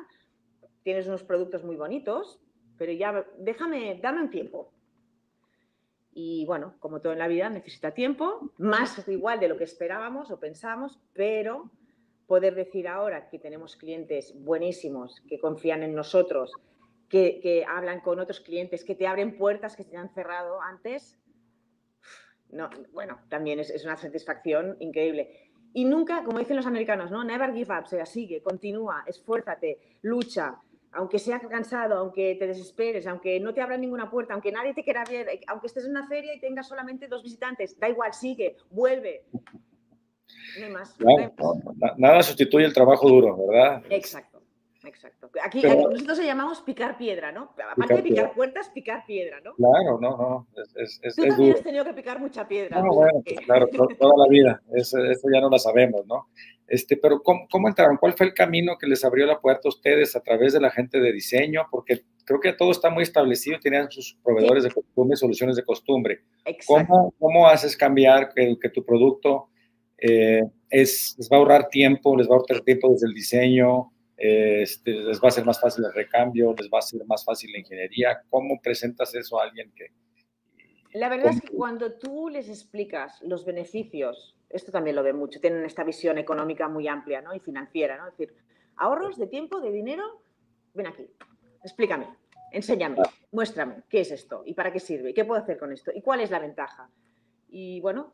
[0.84, 2.40] tienes unos productos muy bonitos,
[2.78, 4.74] pero ya déjame, dame un tiempo.
[6.14, 10.30] Y bueno, como todo en la vida, necesita tiempo, más igual de lo que esperábamos
[10.30, 11.72] o pensábamos, pero
[12.28, 16.52] poder decir ahora que tenemos clientes buenísimos, que confían en nosotros,
[17.12, 21.20] que, hablan con otros clientes, que te abren puertas que se han cerrado antes,
[22.52, 25.50] no, bueno, también es, es, una satisfacción increíble.
[25.74, 27.24] Y nunca, como dicen los americanos, ¿no?
[27.24, 30.60] Never give up, o sea, sigue, continúa, esfuérzate, lucha,
[30.94, 34.84] aunque sea cansado, aunque te desesperes, aunque no te abran ninguna puerta, aunque nadie te
[34.84, 38.58] quiera ver, aunque estés en una feria y tengas solamente dos visitantes, da igual, sigue,
[38.70, 39.24] vuelve.
[40.60, 40.98] No hay más.
[41.98, 43.84] nada sustituye el trabajo duro, ¿verdad?
[43.90, 44.31] Exacto.
[44.84, 45.30] Exacto.
[45.44, 47.54] Aquí, nosotros se llamamos picar piedra, ¿no?
[47.72, 49.54] Aparte de picar puertas, picar piedra, ¿no?
[49.54, 50.48] Claro, no, no.
[50.76, 52.82] Es, es, Tú también has tenido que picar mucha piedra.
[52.82, 54.62] No, bueno, pues claro, toda la vida.
[54.74, 54.98] Eso,
[55.32, 56.30] ya no la sabemos, ¿no?
[56.68, 57.98] Este, pero ¿cómo, ¿cómo, entraron?
[57.98, 60.72] ¿Cuál fue el camino que les abrió la puerta a ustedes a través de la
[60.72, 61.68] gente de diseño?
[61.70, 66.22] Porque creo que todo está muy establecido, tenían sus proveedores de costumbre, soluciones de costumbre.
[66.66, 69.50] ¿Cómo, ¿Cómo, haces cambiar que, que tu producto
[69.98, 73.91] eh, es, les va a ahorrar tiempo, les va a ahorrar tiempo desde el diseño?
[74.24, 77.52] Este, les va a ser más fácil el recambio, les va a ser más fácil
[77.52, 78.22] la ingeniería.
[78.30, 79.88] ¿Cómo presentas eso a alguien que...
[80.94, 85.40] La verdad es que cuando tú les explicas los beneficios, esto también lo ven mucho,
[85.40, 87.34] tienen esta visión económica muy amplia ¿no?
[87.34, 88.10] y financiera, ¿no?
[88.10, 88.36] Es decir,
[88.76, 90.22] ahorros de tiempo, de dinero,
[90.76, 91.08] ven aquí,
[91.64, 92.06] explícame,
[92.52, 92.98] enséñame,
[93.32, 96.20] muéstrame qué es esto y para qué sirve, qué puedo hacer con esto y cuál
[96.20, 96.92] es la ventaja.
[97.50, 98.14] Y bueno,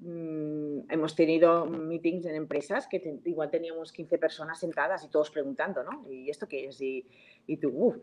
[0.00, 6.04] hemos tenido meetings en empresas que igual teníamos 15 personas sentadas y todos preguntando, ¿no?
[6.10, 6.80] ¿Y esto qué es?
[6.80, 8.00] Y, tú,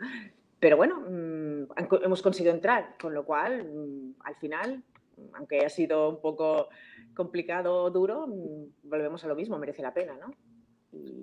[0.59, 4.83] Pero bueno, mm, hemos conseguido entrar, con lo cual, mm, al final,
[5.33, 6.67] aunque haya sido un poco
[7.13, 8.27] complicado o duro,
[8.83, 10.33] volvemos a lo mismo, merece la pena, ¿no?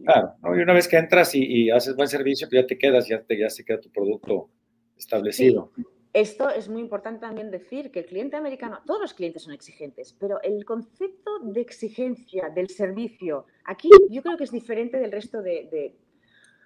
[0.04, 3.22] Claro, y una vez que entras y, haces buen servicio, pues ya te quedas, ya,
[3.22, 4.50] te, ya se queda tu producto
[4.96, 5.70] establecido.
[6.12, 10.14] Esto es muy importante también decir que el cliente americano, todos los clientes son exigentes,
[10.18, 15.40] pero el concepto de exigencia del servicio aquí yo creo que es diferente del resto
[15.40, 15.96] de,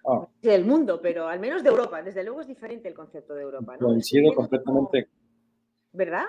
[0.05, 0.27] ah.
[0.43, 2.03] del mundo, pero al menos de Europa.
[2.03, 3.77] Desde luego es diferente el concepto de Europa.
[3.79, 5.09] Coincido completamente.
[5.93, 6.25] ¿Verdad?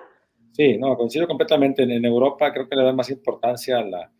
[0.51, 1.83] Sí, no, coincido completamente.
[1.83, 4.11] En, Europa creo que le dan más importancia a la,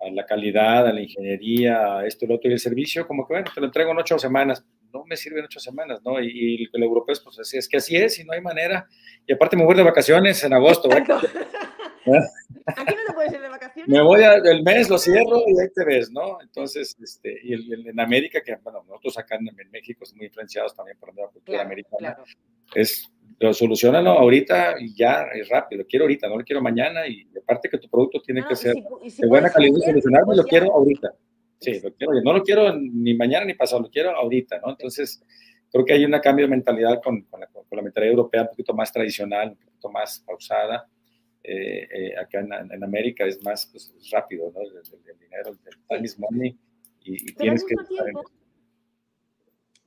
[0.00, 3.34] a la calidad, a la ingeniería, a esto, lo otro y el servicio, como que
[3.34, 4.64] bueno, te lo entrego en ocho semanas
[4.98, 6.20] no me sirven ocho semanas, ¿no?
[6.20, 8.86] Y, el europeo es, pues así, es que así es y no hay manera.
[9.26, 10.88] Y aparte me voy de vacaciones en agosto.
[12.66, 13.88] Aquí no te puedes ir de vacaciones.
[13.88, 16.40] Me voy del mes, lo cierro y ahí te ves, ¿no?
[16.40, 17.54] Entonces, este, y
[17.88, 21.62] en América, que bueno, nosotros acá en, México somos muy influenciados también por la cultura
[21.62, 22.16] americana,
[22.74, 27.06] es lo solucionalo ahorita y ya es rápido, lo quiero ahorita, no lo quiero mañana
[27.06, 30.72] y aparte que tu producto tiene que ser de buena calidad y solucionarlo, lo quiero
[30.72, 31.12] ahorita.
[31.60, 34.70] Sí, lo quiero, no lo quiero ni mañana ni pasado, lo quiero ahorita, ¿no?
[34.70, 35.24] Entonces,
[35.70, 38.48] creo que hay un cambio de mentalidad con, con, la, con, la, mentalidad europea un
[38.48, 40.88] poquito más tradicional, un poquito más pausada.
[41.42, 44.60] Eh, eh, acá en, en, América es más pues, rápido, ¿no?
[44.62, 46.58] El, dinero, el time is money
[47.04, 47.74] y, tienes que...
[47.86, 48.24] Tiempo,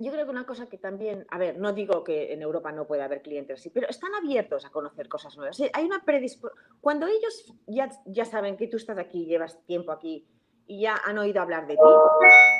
[0.01, 2.87] yo creo que una cosa que también, a ver, no digo que en Europa no
[2.87, 5.61] pueda haber clientes así, pero están abiertos a conocer cosas nuevas.
[5.73, 6.63] Hay una predisposición.
[6.79, 10.25] Cuando ellos ya, ya saben que tú estás aquí, llevas tiempo aquí,
[10.69, 11.81] y ya han oído hablar de ti,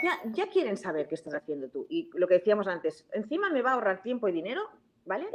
[0.03, 1.85] ya, ya, quieren saber qué estás haciendo tú.
[1.89, 4.63] Y lo que decíamos antes, encima me va a ahorrar tiempo y dinero,
[5.05, 5.27] ¿vale?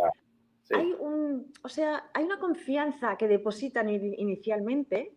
[0.74, 5.14] hay un, o sea, hay una confianza que depositan inicialmente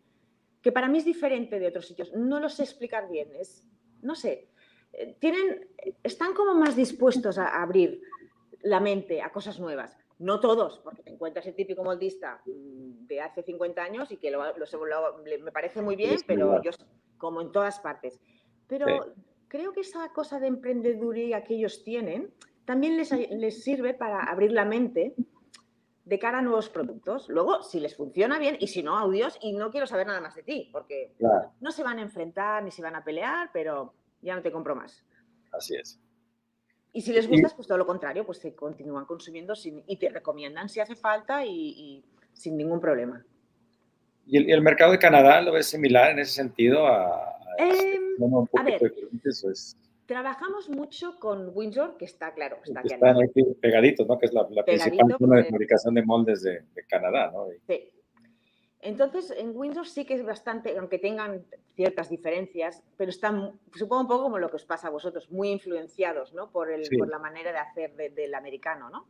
[0.62, 2.13] que para mí es diferente de otros sitios.
[2.13, 3.65] No lo sé explicar bien, es,
[4.04, 4.50] no sé,
[4.93, 5.67] eh, tienen,
[6.04, 8.04] están como más dispuestos a abrir
[8.62, 9.98] la mente a cosas nuevas.
[10.20, 14.30] No todos, porque te encuentras el típico moldista mm, de hace 50 años y que
[14.30, 14.43] lo,
[15.41, 16.70] me parece muy bien, pero yo,
[17.18, 18.20] como en todas partes.
[18.68, 19.14] Pero
[19.48, 22.34] creo que esa cosa de emprendeduría que ellos tienen
[22.66, 25.16] también les, les sirve para abrir la mente
[26.08, 27.28] de cara a nuevos productos.
[27.28, 30.36] Luego, si les funciona bien y si no, audios y no quiero saber nada más
[30.36, 31.14] de ti, porque
[31.60, 34.74] no se van a enfrentar ni se van a pelear, pero ya no te compro
[34.74, 35.06] más.
[35.52, 36.00] Así es.
[36.94, 39.54] Y si les gusta, pues todo lo contrario, pues se continúan consumiendo
[39.86, 43.26] y te recomiendan si hace falta y, sin ningún problema.
[44.30, 47.98] ¿Y el, mercado de Canadá lo ves similar en ese sentido a, eh,
[48.58, 48.82] a ver,
[50.06, 52.58] Trabajamos mucho con Windsor, que está claro.
[52.63, 54.18] Está Están aquí pegaditos, ¿no?
[54.18, 57.48] Que es la, principal zona de fabricación de moldes de, Canadá, ¿no?
[57.68, 57.92] Sí.
[58.80, 64.08] Entonces, en Windsor sí que es bastante, aunque tengan ciertas diferencias, pero están, supongo un
[64.08, 66.52] poco como lo que os pasa a vosotros, muy influenciados, ¿no?
[66.52, 69.08] Por, el, por la manera de hacer del americano, ¿no?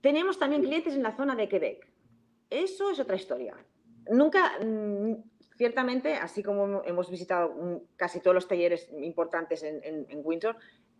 [0.00, 1.86] Tenemos también clientes en la zona de Quebec.
[2.50, 3.54] Eso es otra historia.
[4.10, 5.14] Nunca, mm,
[5.56, 10.56] ciertamente, así como hemos visitado casi todos los talleres importantes en, Windsor,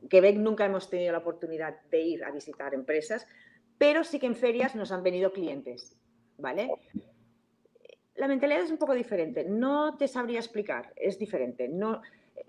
[0.08, 3.26] Quebec nunca hemos tenido la oportunidad de ir a visitar empresas,
[3.78, 5.96] pero sí que en ferias nos han venido clientes,
[6.36, 6.70] ¿vale?
[8.14, 11.68] La mentalidad es un poco diferente, no te sabría explicar, es diferente.
[11.68, 12.02] No,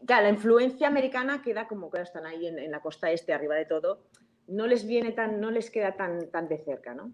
[0.08, 4.04] la influencia americana queda como que están ahí en, la costa este, arriba de todo,
[4.48, 7.14] no les viene tan, no les queda tan, tan de cerca, ¿no?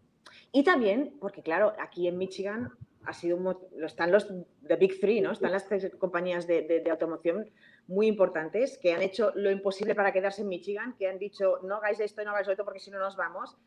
[0.53, 2.71] Y también, porque claro, aquí en Michigan
[3.05, 4.27] ha sido están los
[4.67, 5.31] the Big Three, ¿no?
[5.31, 7.49] Están las tres compañías de, automoción
[7.87, 11.75] muy importantes que han hecho lo imposible para quedarse en Michigan, que han dicho no
[11.75, 13.57] hagáis esto y no hagáis esto porque si no nos vamos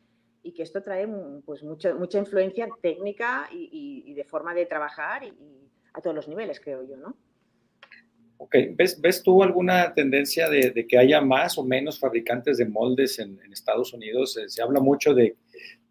[0.43, 1.07] y que esto trae
[1.45, 5.33] pues mucha influencia técnica y, de forma de trabajar y,
[5.93, 7.17] a todos los niveles, creo yo, ¿no?
[8.37, 13.19] Ok, ¿ves, ves tú alguna tendencia de, que haya más o menos fabricantes de moldes
[13.19, 14.37] en, Estados Unidos?
[14.37, 15.35] Eh, se habla mucho de,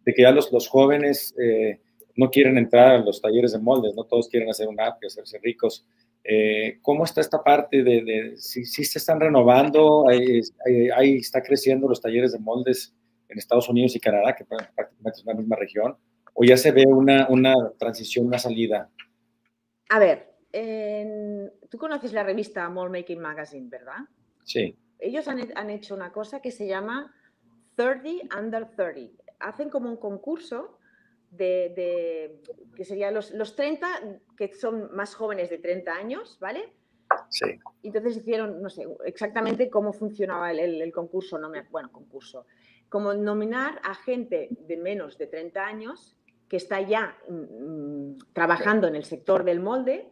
[0.05, 1.35] que ya los, los jóvenes...
[1.37, 1.79] Eh,
[2.19, 5.07] no quieren entrar a los talleres de moldes, no todos quieren hacer un app y
[5.07, 5.87] hacerse ricos.
[6.21, 10.05] Eh, ¿Cómo está esta parte de, si, se están renovando?
[10.09, 12.93] Ahí, está creciendo los talleres de moldes
[13.29, 15.95] en Estados Unidos y Canadá, que prácticamente es una misma región,
[16.33, 18.89] o ya se ve una, una transición, una salida?
[19.87, 20.27] A ver,
[21.69, 23.99] tú conoces la revista Mold Making Magazine, ¿verdad?
[24.43, 24.75] Sí.
[24.99, 27.15] Ellos han, han hecho una cosa que se llama
[27.75, 29.23] 30 Under 30.
[29.39, 30.78] Hacen como un concurso
[31.31, 32.41] de,
[32.75, 33.87] que serían los, los 30,
[34.37, 36.73] que son más jóvenes de 30 años, ¿vale?
[37.29, 37.59] Sí.
[37.83, 42.45] Entonces hicieron, no sé exactamente cómo funcionaba el, concurso, no me, bueno, concurso,
[42.87, 46.15] como nominar a gente de menos de 30 años
[46.47, 50.11] que está ya mm, trabajando en el sector del molde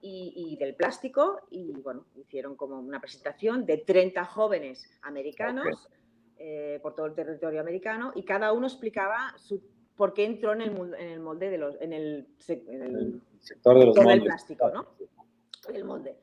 [0.00, 5.88] y, del plástico y bueno, hicieron como una presentación de 30 jóvenes americanos
[6.36, 9.60] eh, por todo el territorio americano y cada uno explicaba su
[9.98, 13.96] por qué entró en el, en el molde de los, en el, sector de los
[13.96, 14.22] moldes.
[14.22, 14.86] plástico, ¿no?
[15.74, 16.16] El molde.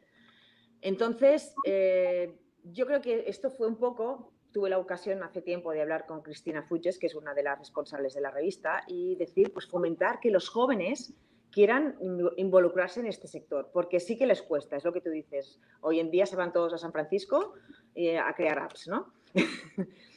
[0.79, 5.81] Entonces, eh, yo creo que esto fue un poco, tuve la ocasión hace tiempo de
[5.81, 9.51] hablar con Cristina Fuches, que es una de las responsables de la revista, y decir,
[9.51, 11.13] pues fomentar que los jóvenes
[11.51, 11.97] quieran
[12.37, 15.59] involucrarse en este sector, porque sí que les cuesta, es lo que tú dices.
[15.81, 17.55] Hoy en día se van todos a San Francisco
[17.93, 19.13] eh, a crear apps, ¿no?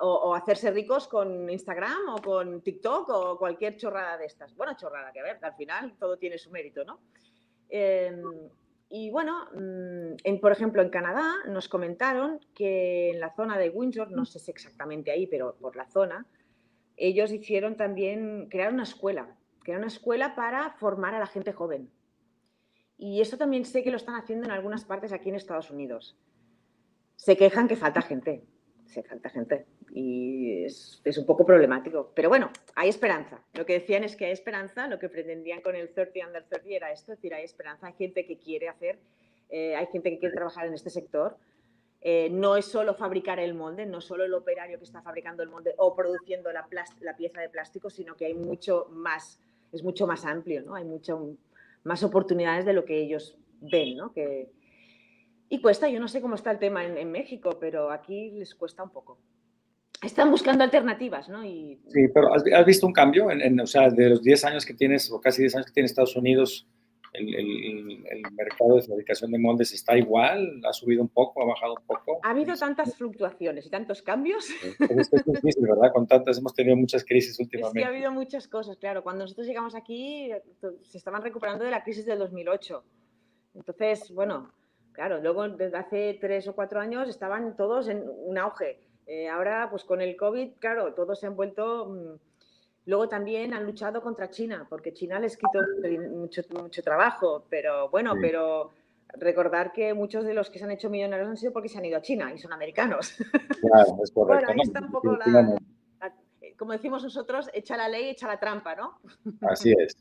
[0.00, 4.54] O, hacerse ricos con Instagram o con TikTok o cualquier chorrada de estas.
[4.56, 7.00] Bueno, chorrada, que ver, al final todo tiene su mérito, ¿no?
[7.68, 8.22] Em,
[8.90, 13.70] y bueno, mm, en, por ejemplo, en Canadá nos comentaron que en la zona de
[13.70, 16.26] Windsor, no sé si exactamente ahí, pero por la zona,
[16.96, 21.90] ellos hicieron también, crearon una escuela, crearon una escuela para formar a la gente joven.
[22.96, 26.16] Y eso también sé que lo están haciendo en algunas partes aquí en Estados Unidos.
[27.16, 28.44] Se quejan que falta gente,
[29.02, 32.12] falta gente y es, un poco problemático.
[32.14, 33.40] Pero bueno, hay esperanza.
[33.54, 36.68] Lo que decían es que hay esperanza, lo que pretendían con el 30 under 30
[36.70, 38.98] era esto, es decir, hay esperanza, hay gente que quiere hacer,
[39.50, 41.36] eh, hay gente que quiere trabajar en este sector.
[42.00, 45.48] Eh, no es solo fabricar el molde, no solo el operario que está fabricando el
[45.48, 46.68] molde o produciendo la,
[47.00, 49.40] la pieza de plástico, sino que hay mucho más,
[49.72, 50.74] es mucho más amplio, ¿no?
[50.74, 51.36] Hay mucho
[51.82, 54.12] más oportunidades de lo que ellos ven, ¿no?
[54.12, 54.50] Que,
[55.48, 58.82] y cuesta, yo no sé cómo está el tema en, México, pero aquí les cuesta
[58.82, 59.18] un poco.
[60.02, 61.44] Están buscando alternativas, ¿no?
[61.44, 61.80] Y...
[61.88, 63.30] Sí, pero ¿has, visto un cambio?
[63.30, 65.86] En, o sea, de los 10 años que tienes, o casi 10 años que tiene
[65.86, 66.66] Estados Unidos,
[67.14, 71.86] el, mercado de fabricación de moldes está igual, ha subido un poco, ha bajado un
[71.86, 72.20] poco.
[72.22, 74.48] Ha habido tantas fluctuaciones y tantos cambios.
[74.80, 75.92] Es, es difícil, ¿verdad?
[75.92, 77.78] Con tantas hemos tenido muchas crisis últimamente.
[77.78, 79.02] Es que ha habido muchas cosas, claro.
[79.02, 80.30] Cuando nosotros llegamos aquí
[80.82, 82.84] se estaban recuperando de la crisis del 2008.
[83.54, 84.50] Entonces, bueno,
[84.94, 88.80] claro, luego desde hace tres o cuatro años estaban todos en un auge.
[89.06, 91.86] Eh, ahora, pues con el COVID, claro, todos se han vuelto...
[91.86, 92.16] Mm,
[92.86, 95.58] Luego también han luchado contra China, porque China les quitó
[96.10, 98.72] mucho, mucho trabajo, pero bueno, pero
[99.14, 101.84] recordar que muchos de los que se han hecho millonarios han sido porque se han
[101.86, 103.16] ido a China y son americanos.
[103.60, 104.46] Claro, es correcto.
[104.46, 105.58] bueno, ahí está un poco la,
[106.58, 109.00] como decimos nosotros, echa la ley, echa la trampa, ¿no?
[109.40, 109.96] Así es.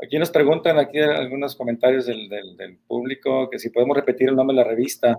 [0.00, 4.56] Aquí nos preguntan, aquí algunos comentarios del, del, público, que si podemos repetir el nombre
[4.56, 5.18] de la revista,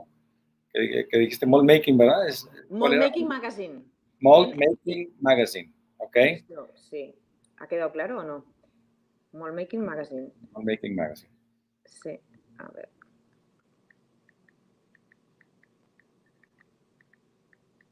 [0.71, 2.27] que, que dijiste Mold Making, ¿verdad?
[2.69, 3.83] Mold Making Magazine.
[4.21, 5.73] Mold Making Magazine.
[5.97, 6.17] ¿Ok?
[6.89, 7.13] Sí.
[7.57, 8.45] ¿Ha quedado claro o no?
[9.33, 10.31] Mall Making Magazine.
[10.53, 11.31] Mall Making Magazine.
[11.85, 12.19] Sí,
[12.57, 12.89] a ver.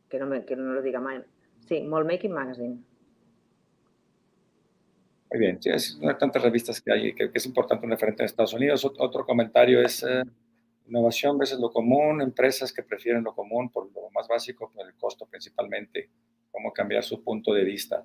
[0.10, 1.28] Que no, me, que no lo diga mal.
[1.67, 2.84] Sí, Mall Making Magazine.
[5.29, 7.91] Muy bien, sí, es una de tantas revistas que hay, que, que, es importante un
[7.91, 8.85] referente en Estados Unidos.
[8.85, 10.23] Otro comentario es eh,
[10.87, 14.93] innovación versus lo común, empresas que prefieren lo común por lo más básico, por el
[14.95, 16.09] costo principalmente
[16.51, 18.03] cómo cambiar su punto de vista.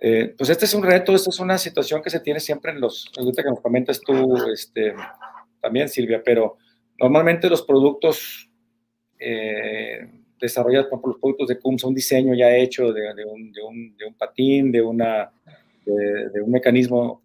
[0.00, 2.80] Eh, pues este es un reto, esta es una situación que se tiene siempre en
[2.80, 4.94] los, ahorita que nos comentas tú este,
[5.60, 6.56] también, Silvia, pero
[6.98, 8.48] normalmente los productos
[9.18, 10.08] eh,
[10.40, 13.96] desarrollados por los productos de CUMS, un diseño ya hecho de, de, un, de, un,
[13.96, 15.32] de un, patín, de, una,
[15.94, 17.22] de, un mecanismo,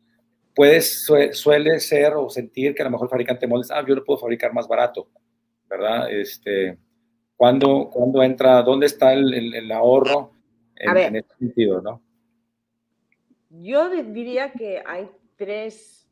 [0.55, 3.95] puedes, suele ser o sentir que a lo mejor el fabricante de moldes, ah, yo
[3.95, 5.07] lo puedo fabricar más barato,
[5.69, 6.11] ¿verdad?
[6.11, 6.77] Este,
[7.35, 10.31] ¿cuándo, ¿Cuándo entra, dónde está el, el, el ahorro
[10.75, 12.01] en, ese sentido, ¿no?
[13.49, 16.09] Yo diría que hay tres,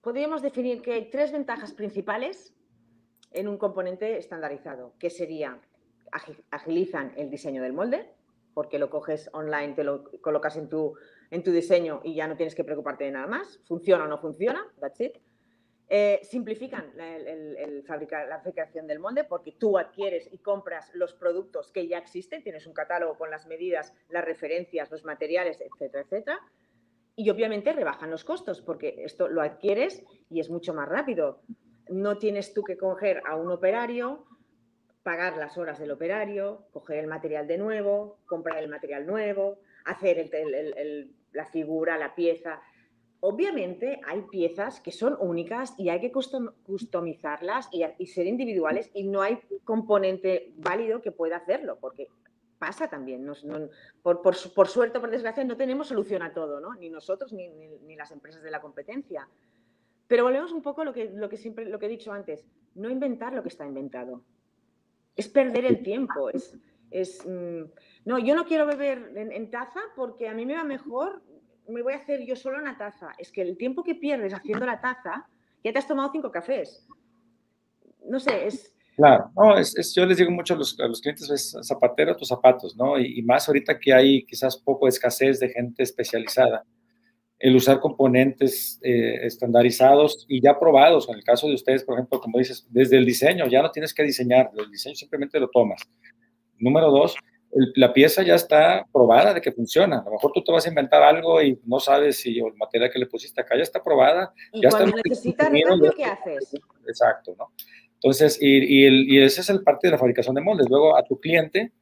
[0.00, 2.54] podríamos definir que hay tres ventajas principales
[3.32, 5.60] en un componente estandarizado, que sería
[6.50, 8.10] agilizan el diseño del molde,
[8.54, 10.94] porque lo coges online, te lo colocas en tu,
[11.30, 13.60] en tu diseño y ya no tienes que preocuparte de nada más.
[13.66, 15.18] Funciona o no funciona, that's it.
[15.92, 21.88] Eh, simplifican el, la fabricación del molde porque tú adquieres y compras los productos que
[21.88, 26.40] ya existen, tienes un catálogo con las medidas, las referencias, los materiales, etcétera, etcétera.
[27.16, 31.42] Y obviamente rebajan los costos porque esto lo adquieres y es mucho más rápido.
[31.88, 34.26] No tienes tú que coger a un operario,
[35.02, 40.18] pagar las horas del operario, coger el material de nuevo, comprar el material nuevo, hacer
[41.32, 42.60] la figura, la pieza
[43.22, 49.20] Obviamente hay piezas que son únicas y hay que customizarlas y, ser individuales y no
[49.20, 52.08] hay componente válido que pueda hacerlo, porque
[52.58, 53.30] pasa también.
[54.02, 56.74] por, suerte por desgracia no tenemos solución a todo, ¿no?
[56.76, 59.28] ni nosotros ni, las empresas de la competencia.
[60.06, 62.46] Pero volvemos un poco a lo que, lo que, siempre, lo que he dicho antes,
[62.74, 64.24] no inventar lo que está inventado.
[65.14, 66.56] Es perder el tiempo, es,
[66.90, 67.64] es mm,
[68.04, 71.22] no, yo no quiero beber en, taza porque a mí me va mejor
[71.70, 73.12] me voy a hacer yo solo una taza.
[73.18, 75.26] Es que el tiempo que pierdes haciendo la taza,
[75.62, 76.86] ya te has tomado cinco cafés.
[78.04, 78.74] No sé, es...
[78.96, 82.98] Claro, no, es, yo les digo mucho a los, clientes, es zapatero tus zapatos, ¿no?
[82.98, 86.64] Y, más ahorita que hay quizás poco escasez de gente especializada,
[87.38, 92.20] el usar componentes eh, estandarizados y ya probados, en el caso de ustedes, por ejemplo,
[92.20, 95.80] como dices, desde el diseño, ya no tienes que diseñar, el diseño simplemente lo tomas.
[96.58, 97.14] Número dos,
[97.52, 99.98] la pieza ya está probada de que funciona.
[99.98, 102.90] A lo mejor tú te vas a inventar algo y no sabes si el material
[102.90, 104.32] que le pusiste acá ya está probada.
[104.52, 105.50] Y ya cuando necesitas
[105.96, 106.54] ¿qué haces?
[106.86, 107.52] Exacto, ¿no?
[107.94, 110.68] Entonces, y, y, y ese es el parte de la fabricación de moldes.
[110.70, 111.72] Luego, a tu cliente,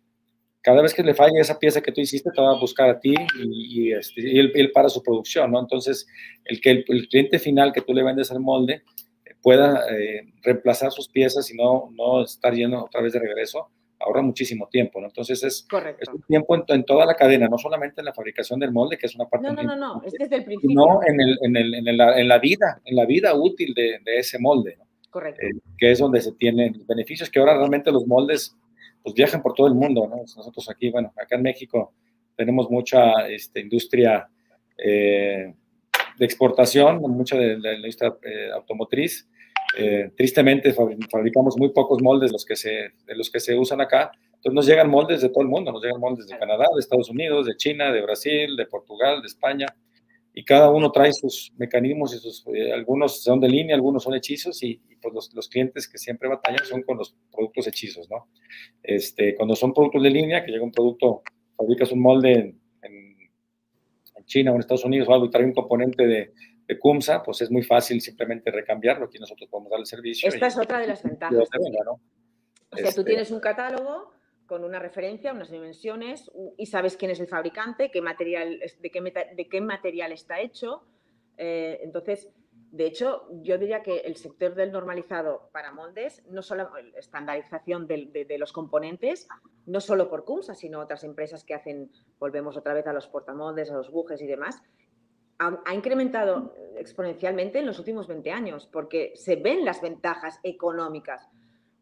[0.62, 2.98] cada vez que le falle esa pieza que tú hiciste, te va a buscar a
[3.00, 5.60] ti y, este, y él, para su producción, ¿no?
[5.60, 6.06] Entonces,
[6.44, 8.82] el que el, cliente final que tú le vendes el molde
[9.42, 14.22] pueda eh, reemplazar sus piezas y no, no estar yendo otra vez de regreso, ahorra
[14.22, 15.06] muchísimo tiempo, ¿no?
[15.06, 15.66] Entonces es,
[16.00, 19.06] es un tiempo en, toda la cadena, no solamente en la fabricación del molde, que
[19.06, 19.48] es una parte...
[19.48, 20.74] No, no, no, no, es desde el principio.
[20.74, 23.98] No, en, el, en, el, en, la, en, la, vida, en la vida útil de,
[24.04, 24.86] de ese molde, ¿no?
[25.10, 25.44] Correcto.
[25.44, 28.56] Eh, que es donde se tienen beneficios, que ahora realmente los moldes
[29.02, 30.16] pues viajan por todo el mundo, ¿no?
[30.18, 31.94] Nosotros aquí, bueno, acá en México
[32.36, 34.28] tenemos mucha este, industria
[34.76, 35.54] eh,
[36.18, 39.28] de exportación, mucha de, la industria eh, automotriz,
[39.80, 44.10] eh, tristemente fabricamos muy pocos moldes los que se, de los que se usan acá.
[44.26, 47.08] Entonces nos llegan moldes de todo el mundo, nos llegan moldes de Canadá, de Estados
[47.08, 49.66] Unidos, de China, de Brasil, de Portugal, de España.
[50.34, 54.14] Y cada uno trae sus mecanismos y sus, eh, algunos son de línea, algunos son
[54.16, 58.26] hechizos y, pues los, los, clientes que siempre batallan son con los productos hechizos, ¿no?
[58.82, 61.22] Este, cuando son productos de línea, que llega un producto,
[61.56, 65.54] fabricas un molde en, en, China o en Estados Unidos o algo y trae un
[65.54, 66.32] componente de,
[66.68, 69.06] de CUMSA, pues es muy fácil simplemente recambiarlo.
[69.06, 70.28] Aquí nosotros podemos dar el servicio.
[70.28, 71.34] Esta es otra de las ventajas.
[72.70, 74.12] O sea, tú este tienes un catálogo
[74.46, 79.00] con una referencia, unas dimensiones y sabes quién es el fabricante, qué material, de, qué,
[79.34, 80.82] de qué material está hecho.
[81.38, 82.30] Eh, entonces,
[82.70, 87.86] de hecho, yo diría que el sector del normalizado para moldes, no solo la estandarización
[87.86, 89.26] de, los componentes,
[89.64, 93.70] no solo por CUMSA, sino otras empresas que hacen, volvemos otra vez a los portamoldes,
[93.70, 94.60] a los bujes y demás,
[95.38, 101.28] ha, incrementado exponencialmente en los últimos 20 años, porque se ven las ventajas económicas.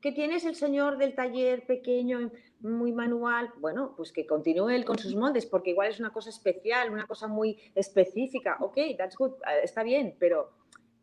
[0.01, 2.31] ¿Qué tienes el señor del taller pequeño,
[2.61, 3.51] muy manual?
[3.59, 7.07] Bueno, pues que continúe él con sus moldes, porque igual es una cosa especial, una
[7.07, 8.59] cosa muy específica.
[8.61, 10.51] Ok, that's good, eh, está bien, pero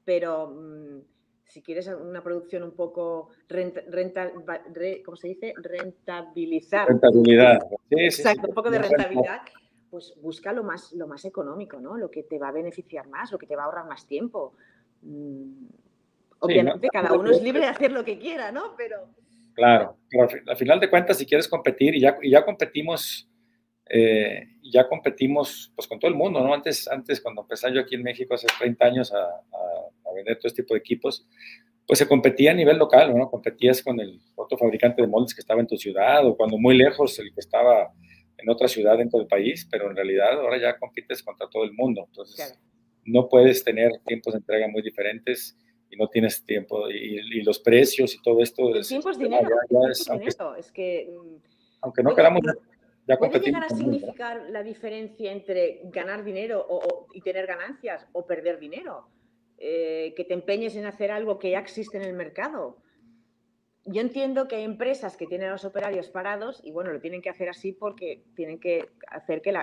[0.06, 1.00] pero mm,
[1.46, 4.32] si quieres una producción un poco renta,
[5.06, 5.54] ¿cómo se dice?
[5.58, 6.88] Rentabilizar.
[6.88, 7.60] Rentabilidad.
[7.92, 9.42] Exacto, un poco de rentabilidad.
[9.94, 11.98] Pues busca lo más, lo más económico, ¿no?
[11.98, 14.56] Lo que te va a beneficiar más, lo que te va a ahorrar más tiempo.
[15.04, 15.68] Mm,
[16.40, 18.74] obviamente, cada uno es libre de hacer lo que quiera, ¿no?
[18.76, 19.10] Pero.
[19.54, 23.30] Claro, pero al final de cuentas, si quieres competir, y ya, y ya competimos
[23.88, 26.56] eh, ya competimos pues con todo el mundo, ¿no?
[26.56, 29.28] Antes, antes cuando empecé yo aquí en México hace 30 años a,
[30.16, 31.28] vender todo este tipo de equipos,
[31.86, 33.30] pues se competía a nivel local, ¿no?
[33.30, 36.76] Competías con el otro fabricante de moldes que estaba en tu ciudad o cuando muy
[36.76, 37.92] lejos el que estaba
[38.38, 41.74] en otra ciudad dentro del país, pero en realidad ahora ya compites contra todo el
[41.74, 42.06] mundo.
[42.08, 42.60] Entonces,
[43.06, 45.58] no puedes tener tiempos de entrega muy diferentes
[45.90, 48.76] y no tienes tiempo y, los precios y todo esto.
[48.76, 49.50] El tiempo es dinero.
[50.58, 51.10] es, que...
[51.10, 51.36] Mm,
[51.82, 52.42] aunque no queramos
[53.06, 56.66] ¿Puede llegar a significar la diferencia entre ganar dinero
[57.14, 59.08] y tener ganancias o perder dinero?
[59.58, 62.78] Eh, que te empeñes en hacer algo que ya existe en el mercado.
[63.86, 67.22] Yo entiendo que hay empresas que tienen a los operarios parados y bueno, lo tienen
[67.22, 69.54] que hacer así porque tienen que hacer que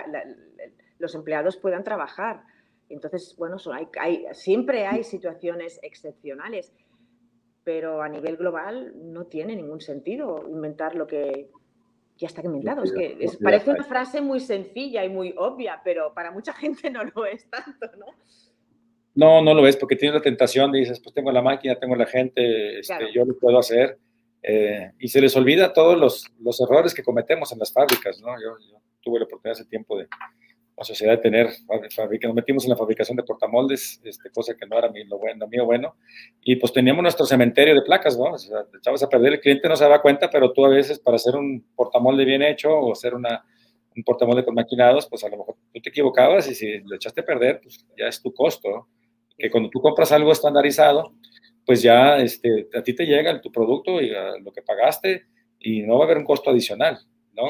[0.99, 2.43] los empleados puedan trabajar.
[2.89, 3.57] Entonces, bueno,
[4.33, 6.71] siempre hay situaciones excepcionales,
[7.63, 11.49] pero a nivel global no tiene ningún sentido inventar lo que,
[12.21, 12.83] ya está inventado.
[12.83, 17.03] Es que parece una frase muy sencilla y muy obvia, pero para mucha gente no
[17.03, 18.05] lo es tanto, ¿no?
[19.13, 22.05] No, no lo es, porque tienes la tentación, dices, pues tengo la máquina, tengo la
[22.05, 23.97] gente, este, yo lo puedo hacer.
[24.43, 28.33] Eh, y se les olvida todos los, los, errores que cometemos en las fábricas, ¿no?
[28.41, 30.07] Yo, yo tuve la oportunidad hace tiempo de,
[30.81, 31.47] la sociedad de tener,
[32.23, 35.47] nos metimos en la fabricación de portamoldes, este, cosa que no era mi, lo, bueno,
[35.47, 35.95] mío bueno,
[36.41, 38.31] y pues teníamos nuestro cementerio de placas, ¿no?
[38.33, 40.69] O sea, te echabas a perder, el cliente no se daba cuenta, pero tú a
[40.69, 43.45] veces para hacer un portamolde bien hecho o hacer una,
[43.95, 47.21] un portamolde con maquinados, pues a lo mejor tú te equivocabas y si lo echaste
[47.21, 48.87] a perder, pues ya es tu costo,
[49.37, 51.13] Que cuando tú compras algo estandarizado,
[51.71, 54.09] pues ya este, a ti te llega tu producto y
[54.43, 56.99] lo que pagaste y no va a haber un costo adicional.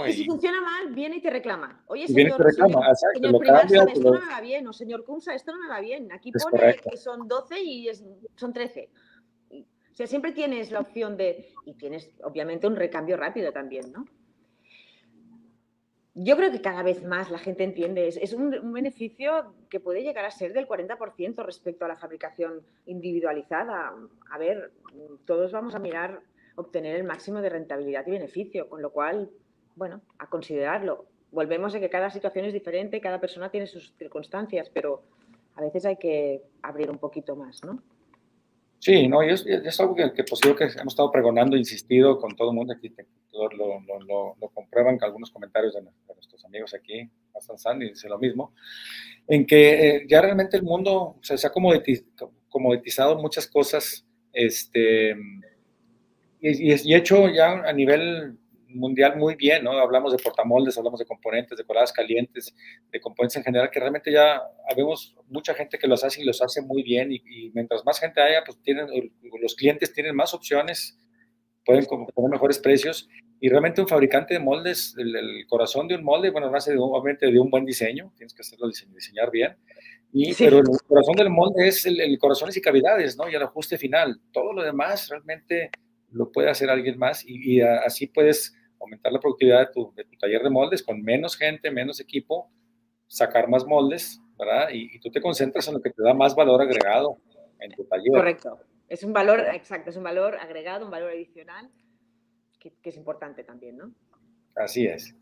[0.07, 1.84] Y, si funciona mal, viene y te reclama.
[1.88, 5.69] Oye, señor, reclama, señor, esto no me va bien, o señor Kunsa, esto no me
[5.69, 6.11] va bien.
[6.11, 7.89] Aquí pone que son 12 y
[8.36, 8.91] son 13.
[9.49, 14.05] O sea, siempre tienes la opción de, y tienes obviamente un recambio rápido también, ¿no?
[16.14, 19.80] Yo creo que cada vez más la gente entiende, es, es un, un, beneficio que
[19.80, 23.93] puede llegar a ser del 40% respecto a la fabricación individualizada.
[24.30, 24.72] A ver,
[25.26, 26.22] todos vamos a mirar
[26.55, 29.30] obtener el máximo de rentabilidad y beneficio, con lo cual
[29.76, 31.05] bueno, a considerarlo.
[31.32, 35.01] Volvemos a que cada situación es diferente, cada persona tiene sus circunstancias, pero
[35.55, 37.82] a veces hay que abrir un poquito más, ¿no?
[38.82, 42.49] Sí, no, es, es algo que, que, pues, que hemos estado pregonando, insistido con todo
[42.49, 42.91] el mundo aquí,
[43.32, 48.55] lo, comprueban que algunos comentarios de, nuestros amigos aquí, Hassan San, y dice lo mismo,
[49.27, 51.51] en que eh, ya realmente el mundo se ha
[52.49, 54.03] comoditizado muchas cosas,
[54.34, 55.11] este,
[56.41, 58.39] y, y, hecho ya a nivel
[58.74, 59.72] mundial muy bien, ¿no?
[59.72, 62.55] Hablamos de portamoldes, hablamos de componentes, de coladas calientes,
[62.91, 64.41] de componentes en general, que realmente ya
[64.76, 68.22] vemos mucha gente que los hace y los hace muy bien y, mientras más gente
[68.22, 68.88] haya, pues tienen,
[69.41, 70.97] los clientes tienen más opciones,
[71.65, 73.07] pueden tener mejores precios
[73.39, 77.32] y realmente un fabricante de moldes, el, corazón de un molde, bueno, nace de, obviamente
[77.32, 79.57] de un buen diseño, tienes que hacerlo diseñar bien,
[80.13, 83.30] y, pero el corazón del molde es el, el corazones y cavidades, ¿no?
[83.30, 84.19] Y el ajuste final.
[84.34, 85.72] Todo lo demás realmente
[86.11, 90.41] lo puede hacer alguien más y, y así puedes aumentar la productividad de tu, taller
[90.41, 92.49] de moldes con menos gente, menos equipo,
[93.07, 94.69] sacar más moldes, ¿verdad?
[94.71, 97.17] Y, tú te concentras en lo que te da más valor agregado
[97.59, 98.11] en tu taller.
[98.13, 98.59] Correcto.
[98.88, 101.69] Es un valor, exacto, es un valor agregado, un valor adicional
[102.59, 103.93] que, es importante también, ¿no?
[104.55, 105.15] Así es.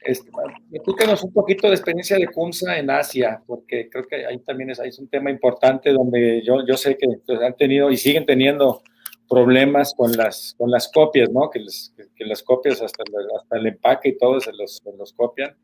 [0.00, 0.30] Este,
[0.72, 4.78] explícanos un poquito de experiencia de CUMSA en Asia, porque creo que ahí también es,
[4.78, 7.06] ahí es un tema importante donde yo, yo sé que
[7.44, 8.82] han tenido y siguen teniendo
[9.28, 11.50] problemas con las, con las copias, ¿no?
[11.50, 11.64] Que,
[12.16, 13.02] que, las copias hasta,
[13.36, 15.56] hasta el empaque y todo se los, los copian.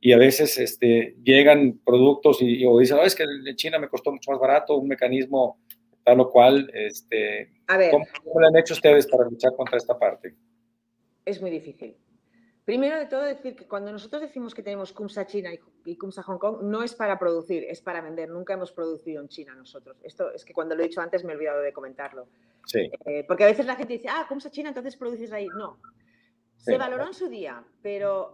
[0.00, 4.12] y a veces este, llegan productos y, o dicen, es que en China me costó
[4.12, 5.58] mucho más barato, un mecanismo
[6.02, 6.70] tal o cual.
[6.74, 7.50] Este,
[7.90, 10.34] ¿cómo, ¿Cómo lo han hecho ustedes para luchar contra esta parte?
[11.24, 11.96] Es muy difícil.
[12.64, 15.50] Primero de todo, decir que cuando nosotros decimos que tenemos CUMSA China
[15.84, 18.30] y CUMSA Hong Kong, no es para producir, es para vender.
[18.30, 19.98] Nunca hemos producido en China nosotros.
[20.02, 22.26] Esto es que cuando lo he dicho antes me he olvidado de comentarlo.
[22.64, 22.90] Sí.
[23.04, 25.46] Eh, porque a veces la gente dice, ah, CUMSA China, entonces produces ahí.
[25.48, 25.78] No.
[26.56, 28.32] Se valoró en su día, pero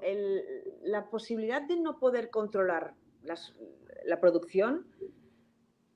[0.83, 4.87] la posibilidad de no poder controlar la producción,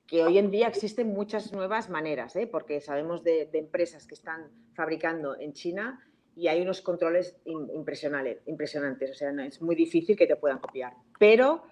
[0.05, 2.47] que hoy en día existen muchas nuevas maneras, ¿eh?
[2.47, 6.05] porque sabemos de empresas que están fabricando en China
[6.35, 10.93] y hay unos controles impresionantes, impresionantes, o sea, es muy difícil que te puedan copiar.
[11.17, 11.63] Pero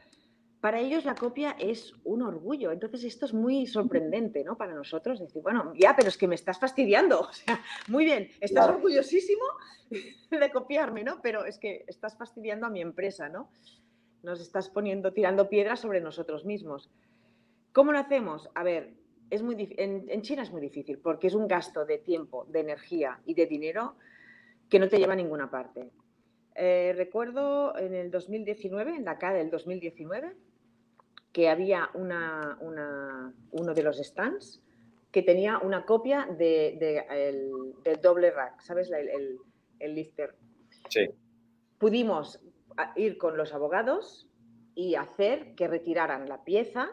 [0.61, 4.55] para ellos la copia es un orgullo, entonces esto es muy sorprendente, ¿no?
[4.55, 8.29] Para nosotros, decir, bueno, ya, pero es que me estás fastidiando, o sea, muy bien,
[8.39, 9.43] estás orgullosísimo
[10.31, 11.19] de copiarme, ¿no?
[11.21, 13.49] Pero es que estás fastidiando a mi empresa, ¿no?
[14.21, 16.89] Nos estás poniendo, tirando piedras sobre nosotros mismos.
[17.73, 18.49] ¿Cómo lo hacemos?
[18.55, 18.93] A ver,
[19.29, 22.61] es muy en, en China es muy difícil porque es un gasto de tiempo, de
[22.61, 23.95] energía y de dinero
[24.73, 25.91] que no te lleva a ninguna parte.
[26.55, 30.35] Eh, recuerdo en el 2019, en la CAD del 2019,
[31.31, 32.57] que había una,
[33.51, 34.63] uno de los stands
[35.11, 37.05] que tenía una copia de,
[37.83, 38.89] del doble rack, ¿sabes?
[38.89, 39.37] El,
[39.77, 40.33] el, lifter.
[40.89, 41.07] Sí.
[41.77, 42.41] Pudimos
[42.95, 44.27] ir con los abogados
[44.73, 46.89] y hacer que retiraran la pieza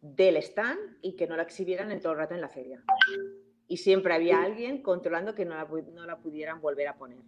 [0.00, 2.82] del stand y que no la exhibieran en todo el rato en la feria
[3.72, 7.22] y siempre había alguien controlando que no la, no la, pudieran volver a poner.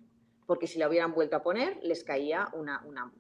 [0.45, 3.11] Porque si la hubieran vuelto a poner, les caía una, una,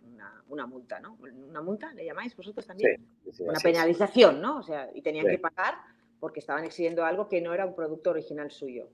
[0.49, 1.17] una, multa, ¿no?
[1.49, 3.03] ¿Una multa le llamáis vosotros también?
[3.39, 4.59] una penalización, ¿no?
[4.59, 5.77] O sea, y tenían que pagar
[6.21, 8.91] porque estaban exigiendo algo que no era un producto original suyo.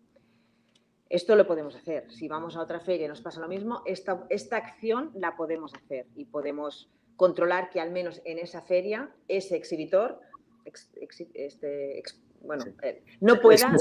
[1.08, 2.08] Esto lo podemos hacer.
[2.12, 5.74] Si vamos a otra feria y nos pasa lo mismo, esta, esta acción la podemos
[5.74, 10.20] hacer y podemos controlar que al menos en esa feria ese exhibitor
[10.64, 11.98] este,
[12.40, 13.72] bueno, eh, no pueda...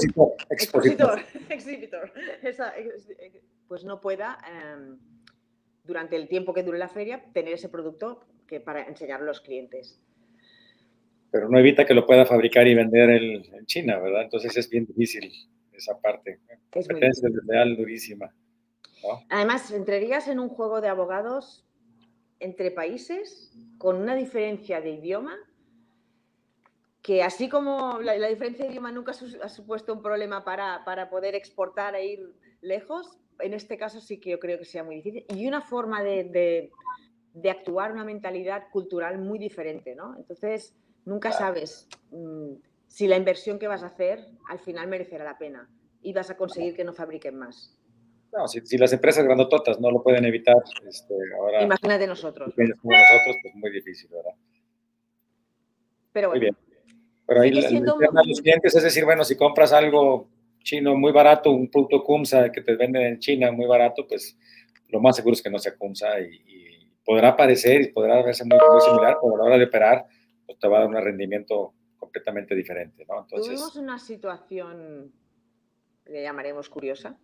[0.50, 1.20] Expositor.
[1.48, 2.12] Expositor.
[3.68, 4.98] pues no pueda, em,
[5.84, 9.40] durante el tiempo que dure la feria, tener ese producto que para enseñar a los
[9.40, 10.00] clientes.
[11.30, 14.22] Pero no evita que lo pueda fabricar y vender en China, ¿verdad?
[14.22, 15.32] Entonces es bien difícil
[15.72, 16.40] esa parte.
[16.72, 18.32] Es competencia real durísima.
[19.30, 21.66] Además, entrarías en un juego de abogados
[22.38, 25.36] entre países con una diferencia de idioma
[27.02, 31.94] que así como la, diferencia de idioma nunca ha supuesto un problema para, poder exportar
[31.94, 35.24] e ir lejos, en este caso sí que yo creo que sea muy difícil.
[35.34, 36.70] Y una forma de,
[37.48, 40.14] actuar, una mentalidad cultural muy diferente, ¿no?
[40.16, 40.74] Entonces,
[41.06, 45.70] nunca sabes mm, si la inversión que vas a hacer al final merecerá la pena
[46.02, 47.78] y vas a conseguir que no fabriquen más.
[48.32, 51.62] No, si, las empresas grandototas no lo pueden evitar, este, ahora...
[51.62, 52.54] Imagínate nosotros.
[52.54, 54.34] Como nosotros, pues muy difícil, ¿verdad?
[56.12, 56.40] Pero bueno.
[56.40, 56.69] Muy bien.
[57.30, 60.28] Pero ahí a los clientes es decir, bueno, si compras algo
[60.64, 64.36] chino muy barato, un producto Kumsa que te venden en China muy barato, pues
[64.88, 68.58] lo más seguro es que no sea Kumsa y, podrá parecer y podrá verse muy,
[68.80, 70.06] similar, pero a la hora de operar,
[70.44, 73.20] pues te va a dar un rendimiento completamente diferente, ¿no?
[73.20, 75.12] Entonces, Tuvimos una situación,
[76.06, 77.16] le llamaremos curiosa,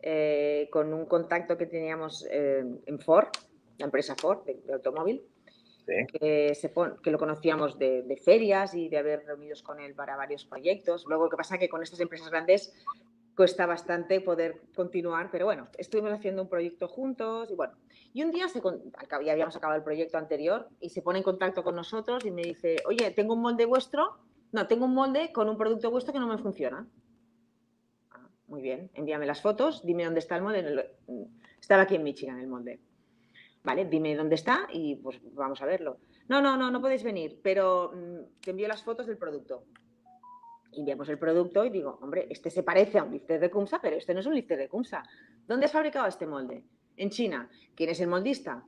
[0.00, 3.28] eh, con un contacto que teníamos eh, en Ford,
[3.76, 5.22] la empresa Ford de automóvil,
[5.86, 11.04] que, lo conocíamos de, ferias y de haber reunidos con él para varios proyectos.
[11.06, 12.72] Luego, lo que pasa es que con estas empresas grandes
[13.36, 17.74] cuesta bastante poder continuar, pero bueno, estuvimos haciendo un proyecto juntos y bueno,
[18.12, 21.74] y un día ya habíamos acabado el proyecto anterior y se pone en contacto con
[21.74, 24.18] nosotros y me dice, oye, tengo un molde vuestro,
[24.52, 26.86] no, tengo un molde con un producto vuestro que no me funciona.
[28.10, 30.94] Ah, muy bien, envíame las fotos, dime dónde está el molde.
[31.58, 32.80] Estaba aquí en Michigan el molde.
[33.64, 35.98] Vale, dime dónde está y pues vamos a verlo.
[36.28, 39.64] No, no, no, no podéis venir, pero mm, te envío las fotos del producto.
[40.72, 43.96] Enviamos el producto y digo, hombre, este se parece a un lifter de Kumsa, pero
[43.96, 45.02] este no es un lifter de Kumsa.
[45.46, 46.64] ¿Dónde has fabricado este molde?
[46.96, 47.48] En China.
[47.74, 48.64] ¿Quién es el moldista?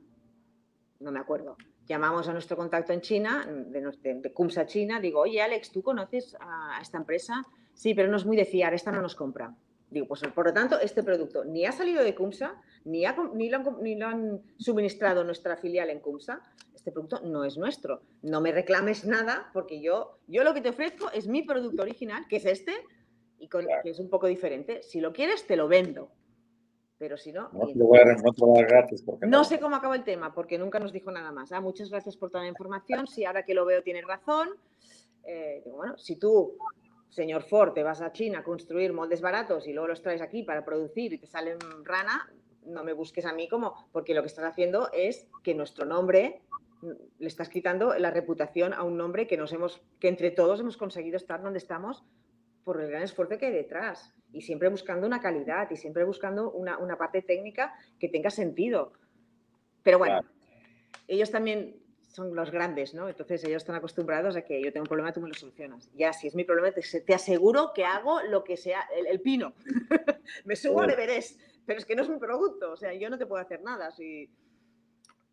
[0.99, 1.57] No me acuerdo.
[1.87, 6.35] Llamamos a nuestro contacto en China, de, de, Kumsa China, digo, oye Alex, ¿tú conoces
[6.39, 7.43] a esta empresa?
[7.73, 9.53] Sí, pero no es muy de fiar, esta no nos compra.
[9.95, 13.49] Digo, pues por lo tanto, este producto ni ha salido de CUMSA, ni, ni,
[13.95, 16.41] lo han, suministrado nuestra filial en CUMSA.
[16.75, 18.01] Este producto no es nuestro.
[18.21, 22.25] No me reclames nada porque yo, yo lo que te ofrezco es mi producto original,
[22.27, 22.73] que es este,
[23.39, 24.83] y que es un poco diferente.
[24.83, 26.11] Si lo quieres, te lo vendo.
[26.97, 27.49] Pero si no...
[29.25, 31.53] No, sé cómo acaba el tema, porque nunca nos dijo nada más.
[31.53, 33.07] Ah, muchas gracias por toda la información.
[33.07, 34.49] Si ahora que lo veo tienes razón.
[35.23, 36.57] Eh, bueno, si tú
[37.15, 40.43] señor Ford, te vas a China a construir moldes baratos y luego los traes aquí
[40.43, 42.29] para producir y te salen rana,
[42.65, 46.41] no me busques a mí como, porque lo que estás haciendo es que nuestro nombre
[46.81, 46.89] mm,
[47.19, 50.75] le estás quitando la reputación a un nombre que nos hemos, que entre todos hemos
[50.75, 52.03] conseguido estar donde estamos
[52.65, 56.51] por el gran esfuerzo que hay detrás y siempre buscando una calidad y siempre buscando
[56.51, 58.91] una, una parte técnica que tenga sentido.
[59.83, 60.19] Pero bueno,
[61.07, 61.77] ellos también
[62.15, 63.09] son los grandes, ¿no?
[63.09, 65.91] Entonces ellos están acostumbrados a que yo tengo un problema, tú me lo solucionas.
[65.93, 69.53] Ya, si es mi problema, te, aseguro que hago lo que sea, el, pino.
[70.45, 73.17] me subo al Everest, pero es que no es mi producto, o sea, yo no
[73.17, 73.91] te puedo hacer nada.
[73.91, 74.29] Si,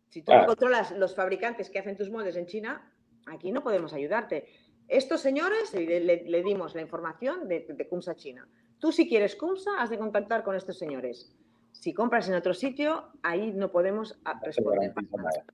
[0.09, 2.93] si tú no controlas los fabricantes que hacen tus moldes en China,
[3.27, 4.49] aquí no podemos ayudarte.
[4.89, 8.45] Estos señores, le, dimos la información de, de Kumsa China.
[8.77, 11.33] Tú si quieres Kumsa, has de contactar con estos señores.
[11.71, 14.93] Si compras en otro sitio, ahí no podemos responder.
[15.17, 15.45] nada.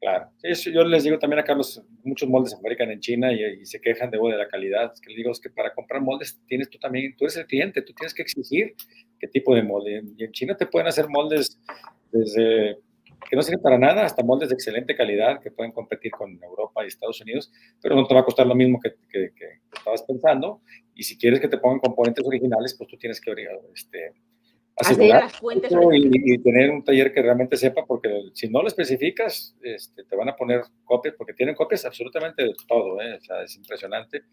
[0.00, 0.30] Claro.
[0.72, 4.10] yo les digo también a Carlos, muchos moldes se fabrican en China y, se quejan
[4.10, 4.90] de, de la calidad.
[4.94, 7.46] Es que les digo es que para comprar moldes tienes tú también, tú eres el
[7.46, 8.74] cliente, tú tienes que exigir
[9.18, 10.02] qué tipo de molde.
[10.16, 11.60] Y en China te pueden hacer moldes
[12.10, 12.78] desde
[13.28, 16.82] que no sirven para nada hasta moldes de excelente calidad que pueden competir con Europa
[16.82, 20.02] y Estados Unidos, pero no te va a costar lo mismo que, que, que estabas
[20.02, 20.62] pensando.
[20.94, 23.30] Y si quieres que te pongan componentes originales, pues tú tienes que
[23.74, 24.14] este,
[24.80, 30.04] asegurar fuentes y, tener un taller que realmente sepa, porque si no lo especificas, este,
[30.04, 33.14] te van a poner copias, porque tienen copias absolutamente de todo, ¿eh?
[33.14, 34.24] o sea, es impresionante,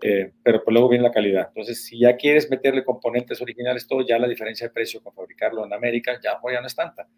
[0.00, 1.48] eh, pero pues luego viene la calidad.
[1.48, 5.64] Entonces, si ya quieres meterle componentes originales, todo, ya la diferencia de precio con fabricarlo
[5.64, 7.08] en América ya, pues, ya no es tanta.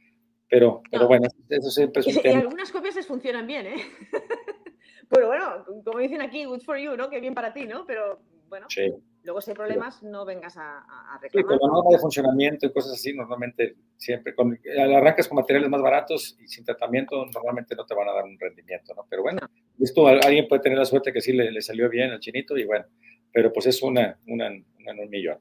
[0.48, 3.76] Pero, pero bueno, eso siempre es un y, algunas copias les funcionan bien, ¿eh?
[5.08, 7.08] pero bueno, como dicen aquí, good for you, ¿no?
[7.08, 7.86] Que bien para ti, ¿no?
[7.86, 8.66] Pero bueno.
[8.68, 8.92] Sí.
[9.24, 11.30] Luego, si hay problemas, no vengas a, a reclamar.
[11.32, 15.70] Sí, con la norma de funcionamiento y cosas así, normalmente siempre, con, arrancas con materiales
[15.70, 19.06] más baratos y sin tratamiento, normalmente no te van a dar un rendimiento, ¿no?
[19.08, 19.40] Pero bueno,
[19.80, 22.84] esto alguien puede tener la suerte que sí le, salió bien al chinito y bueno,
[23.32, 25.38] pero pues es una, una, una en un millón.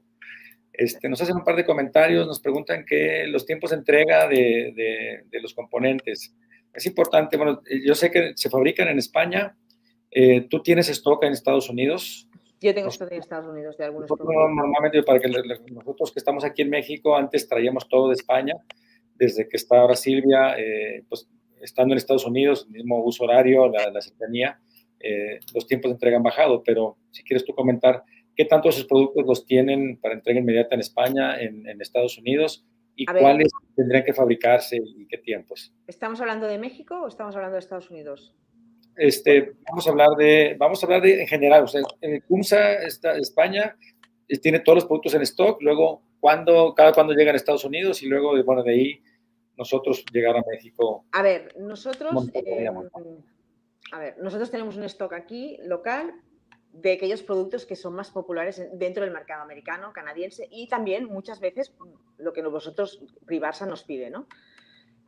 [0.72, 4.72] Este, nos hacen un par de comentarios, nos preguntan que los tiempos de entrega de,
[4.74, 6.34] de, de los componentes.
[6.72, 9.56] Es importante, bueno, yo sé que se fabrican en España,
[10.10, 12.28] eh, ¿tú tienes stock en Estados Unidos?
[12.64, 16.44] Yo tengo esto en Estados Unidos de algunos nosotros, Normalmente, para que nosotros que estamos
[16.44, 18.54] aquí en México, antes traíamos todo de España,
[19.16, 21.28] desde que está ahora Silvia, eh, pues
[21.60, 24.58] estando en Estados Unidos, mismo uso horario, la, la cercanía,
[24.98, 28.02] eh, los tiempos de entrega han bajado, pero si quieres tú comentar,
[28.34, 32.64] ¿qué tanto esos productos los tienen para entrega inmediata en España, en, en Estados Unidos?
[32.96, 35.70] ¿Y cuáles tendrían que fabricarse y qué tiempos?
[35.86, 38.34] ¿Estamos hablando de México o estamos hablando de Estados Unidos?
[38.96, 41.82] Este, vamos a hablar de, vamos a hablar de en general, o sea,
[42.28, 43.76] CUMSA, está, España,
[44.28, 48.02] eh, tiene todos los productos en stock, luego cuando, cada cuando llegan a Estados Unidos
[48.02, 49.02] y luego, bueno, de ahí
[49.56, 51.04] nosotros llegar a México.
[51.12, 52.68] A ver, nosotros, eh,
[53.92, 56.14] a ver, nosotros tenemos un stock aquí local
[56.72, 61.38] de aquellos productos que son más populares dentro del mercado americano, canadiense y también muchas
[61.38, 61.72] veces
[62.18, 64.26] lo que vosotros Privarsa nos pide, ¿no?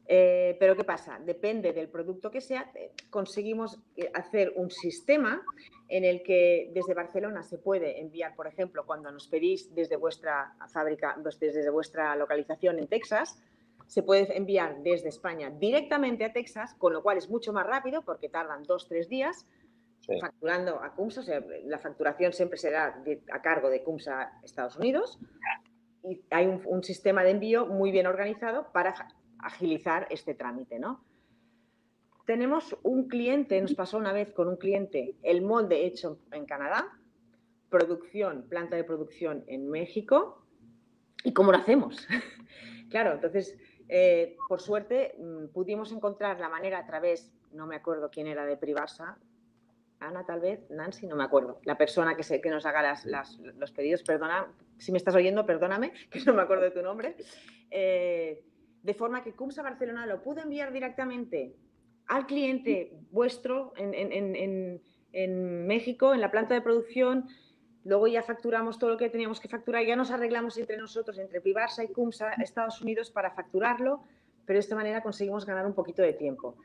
[0.09, 1.18] Eh, pero ¿qué pasa?
[1.18, 5.42] Depende del producto que sea, eh, conseguimos eh, hacer un sistema
[5.88, 10.54] en el que desde Barcelona se puede enviar, por ejemplo, cuando nos pedís desde vuestra
[10.72, 13.42] fábrica, pues desde vuestra localización en Texas,
[13.86, 18.02] se puede enviar desde España directamente a Texas, con lo cual es mucho más rápido
[18.02, 19.46] porque tardan dos, tres días
[20.20, 21.20] facturando a CUMSA.
[21.20, 23.02] O sea, la facturación siempre será
[23.32, 25.18] a cargo de CUMSA Estados Unidos.
[26.04, 28.94] Y hay un, un sistema de envío muy bien organizado para
[29.39, 31.05] agilizar este trámite, ¿no?
[32.26, 36.93] Tenemos un cliente, nos pasó una vez con un cliente, el molde hecho en Canadá,
[37.70, 40.45] producción, planta de producción en México,
[41.22, 42.07] ¿y cómo lo hacemos?
[42.91, 43.57] claro, entonces,
[43.89, 48.45] eh, por suerte, mm, pudimos encontrar la manera a través, no me acuerdo quién era
[48.45, 49.18] de Privasa,
[49.99, 53.39] Ana tal vez, Nancy, no me acuerdo, la persona que, se, que nos haga las,
[53.39, 57.16] los pedidos, perdona, si me estás oyendo, perdóname, que no me acuerdo de tu nombre.
[57.70, 58.43] Eh,
[58.87, 61.57] de forma que CUMSA Barcelona lo pudo enviar directamente
[62.07, 64.80] al cliente vuestro en,
[65.66, 67.28] México, en la planta de producción.
[67.82, 71.41] Luego ya facturamos todo lo que teníamos que facturar, ya nos arreglamos entre nosotros, entre
[71.41, 74.05] Pivarsa y CUMSA, Estados Unidos, para facturarlo,
[74.45, 76.57] pero de esta manera conseguimos ganar un poquito de tiempo.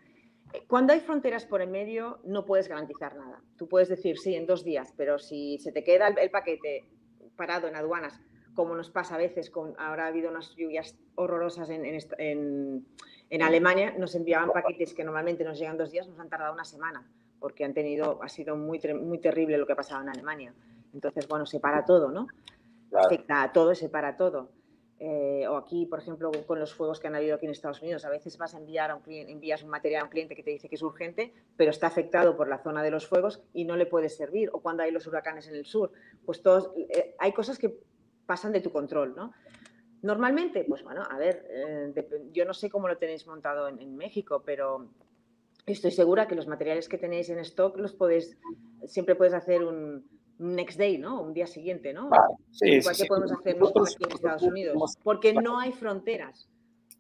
[0.68, 3.42] Cuando hay fronteras por en medio, no puedes garantizar nada.
[3.58, 6.86] Tú puedes decir, sí, en dos días, pero si se te queda el paquete
[7.36, 8.22] parado en aduanas
[8.56, 12.86] como nos pasa a veces, con, ahora ha habido unas lluvias horrorosas en, en,
[13.30, 16.66] en, Alemania, nos enviaban paquetes que normalmente nos llegan dos días, nos han tardado una
[16.66, 17.08] semana,
[17.40, 20.54] porque han tenido, ha sido muy, muy terrible lo que ha pasado en Alemania.
[20.94, 22.28] Entonces, bueno, se para todo, ¿no?
[22.94, 24.50] Afecta a todo, se para todo.
[25.04, 28.06] Eh, o aquí, por ejemplo, con los fuegos que han habido aquí en Estados Unidos,
[28.06, 30.44] a veces vas a enviar a un cliente, envías un material a un cliente que
[30.44, 33.66] te dice que es urgente, pero está afectado por la zona de los fuegos y
[33.66, 34.52] no le puedes servir.
[34.54, 35.92] O cuando hay los huracanes en el sur,
[36.24, 37.80] pues todos, eh, hay cosas que
[38.26, 39.34] pasan de tu control, ¿no?
[40.02, 41.94] Normalmente, pues bueno, a ver, eh,
[42.32, 44.90] yo no sé cómo lo tenéis montado en, México, pero
[45.66, 48.36] estoy segura que los materiales que tenéis en stock los podéis,
[48.86, 50.04] siempre puedes hacer un
[50.40, 51.22] next day, ¿no?
[51.22, 52.10] Un día siguiente, ¿no?
[52.50, 56.50] sí, Igual que podemos hacer nosotros aquí en Estados Unidos, porque no hay fronteras.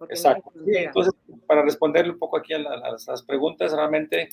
[0.10, 0.52] Exacto.
[0.66, 1.14] entonces,
[1.46, 4.30] para responderle un poco aquí a, las preguntas, realmente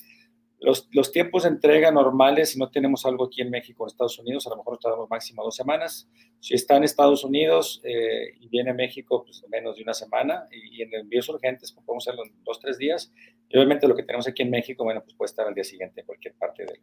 [0.60, 3.92] los, los, tiempos de entrega normales, si no tenemos algo aquí en México o en
[3.92, 6.08] Estados Unidos, a lo mejor tardamos máximo dos semanas.
[6.40, 10.48] Si está en Estados Unidos eh, y viene a México, pues menos de una semana.
[10.50, 13.12] Y, en envíos urgentes, pues podemos hacerlo en dos, tres días.
[13.48, 16.00] Y obviamente lo que tenemos aquí en México, bueno, pues puede estar al día siguiente
[16.00, 16.80] en cualquier parte del,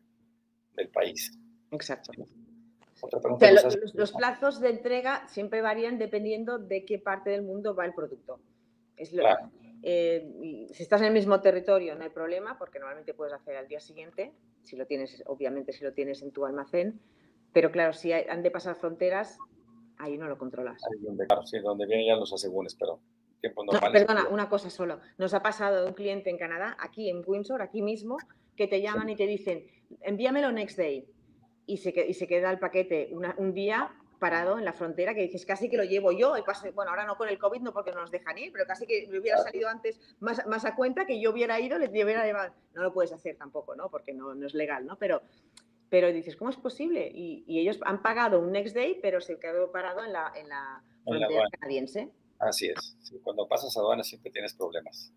[0.73, 1.37] del país.
[1.71, 2.13] Exacto.
[2.13, 7.93] los, los, plazos de entrega siempre varían dependiendo de qué parte del mundo va el
[7.93, 8.39] producto.
[8.95, 9.51] Es lo, claro.
[9.83, 13.67] Eh, si estás en el mismo territorio no hay problema porque normalmente puedes hacer al
[13.67, 16.99] día siguiente, si lo tienes, obviamente si lo tienes en tu almacén,
[17.53, 19.37] pero claro, si han de pasar fronteras,
[19.97, 20.81] ahí no lo controlas.
[20.91, 22.99] Ahí donde, claro, sí, donde vienen ya los asegúnes, pero
[23.39, 24.99] tiempo no, Perdona, una cosa solo.
[25.17, 28.17] Nos ha pasado de un cliente en Canadá, aquí en Windsor, aquí mismo,
[28.55, 29.65] que te llaman y te dicen,
[30.01, 31.07] envíamelo next day.
[31.67, 35.45] Y se, y se queda el paquete un día parado en la frontera que dices,
[35.45, 36.41] casi que lo llevo yo, y
[36.71, 39.07] bueno, ahora no con el COVID, no porque no nos dejan ir, pero casi que
[39.07, 42.53] me hubiera salido antes más, más a cuenta que yo hubiera ido, le hubiera llevado,
[42.73, 43.89] no lo puedes hacer tampoco, ¿no?
[43.89, 44.97] Porque no, no es legal, ¿no?
[44.97, 45.21] Pero,
[45.89, 47.09] pero dices, ¿cómo es posible?
[47.13, 50.49] Y, y, ellos han pagado un next day, pero se quedó parado en la, en
[50.49, 52.09] la frontera canadiense.
[52.39, 55.13] Así es, cuando pasas aduana siempre tienes problemas.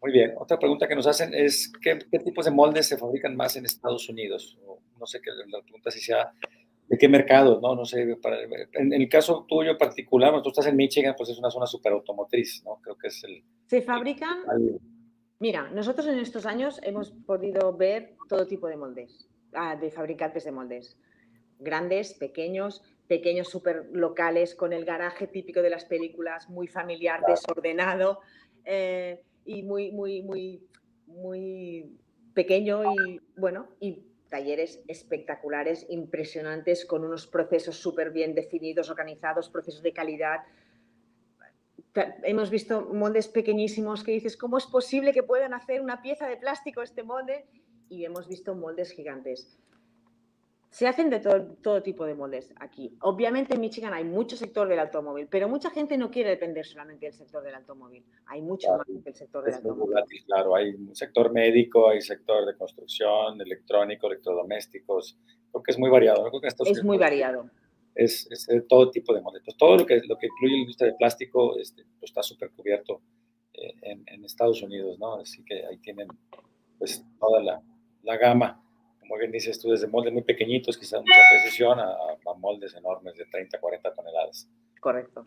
[0.00, 3.36] Muy bien, otra pregunta que nos hacen es, ¿qué, qué tipos de moldes se fabrican
[3.36, 4.58] más en Estados Unidos?
[5.02, 6.32] no sé qué, la pregunta si sea
[6.92, 7.74] de qué mercado, ¿no?
[7.74, 11.64] No sé, en, el caso tuyo particular, tú estás en Michigan, pues es una zona
[11.66, 12.80] súper automotriz, ¿no?
[12.82, 13.42] Creo que es el...
[13.64, 14.40] Se fabrican...
[15.38, 20.44] Mira, nosotros en estos años hemos podido ver todo tipo de moldes, ah, de fabricantes
[20.44, 20.98] de moldes.
[21.58, 28.20] Grandes, pequeños, pequeños súper locales, con el garaje típico de las películas, muy familiar, desordenado
[28.66, 30.68] eh, y muy, muy, muy,
[31.06, 31.98] muy
[32.34, 39.82] pequeño y bueno, y talleres espectaculares, impresionantes, con unos procesos súper bien definidos, organizados, procesos
[39.82, 40.40] de calidad.
[42.22, 46.38] Hemos visto moldes pequeñísimos que dices, ¿cómo es posible que puedan hacer una pieza de
[46.38, 47.44] plástico este molde?
[47.90, 49.58] Y hemos visto moldes gigantes.
[50.72, 52.96] Se hacen de todo, tipo de moldes aquí.
[53.02, 57.04] Obviamente en Michigan hay mucho sector del automóvil, pero mucha gente no quiere depender solamente
[57.04, 58.02] del sector del automóvil.
[58.24, 59.94] Hay mucho más que el sector del automóvil.
[60.24, 65.18] claro, hay un sector médico, hay sector de construcción, electrónico, electrodomésticos.
[65.50, 66.30] Creo que es muy variado.
[66.64, 67.50] es muy variado.
[67.94, 69.42] Es, de todo tipo de moldes.
[69.44, 72.50] Pues todo lo que, lo que incluye la industria de plástico este, pues está súper
[72.50, 73.02] cubierto
[73.52, 75.16] eh, en, Estados Unidos, ¿no?
[75.16, 76.08] Así que ahí tienen
[76.78, 77.62] pues toda la,
[78.04, 78.62] la gama
[79.02, 81.96] como bien dices tú, desde moldes muy pequeñitos, quizás mucha precisión, a,
[82.38, 84.48] moldes enormes de 30, 40 toneladas.
[84.80, 85.26] Correcto.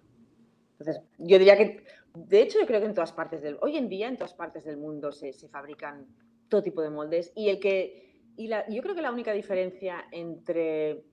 [0.72, 1.84] Entonces, yo diría que,
[2.16, 4.66] de hecho, yo creo que en todas partes del, hoy en día en todas partes
[4.66, 6.08] del mundo se, se fabrican
[6.50, 10.06] todo tipo de moldes y el que, y la, yo creo que la única diferencia
[10.12, 11.04] entre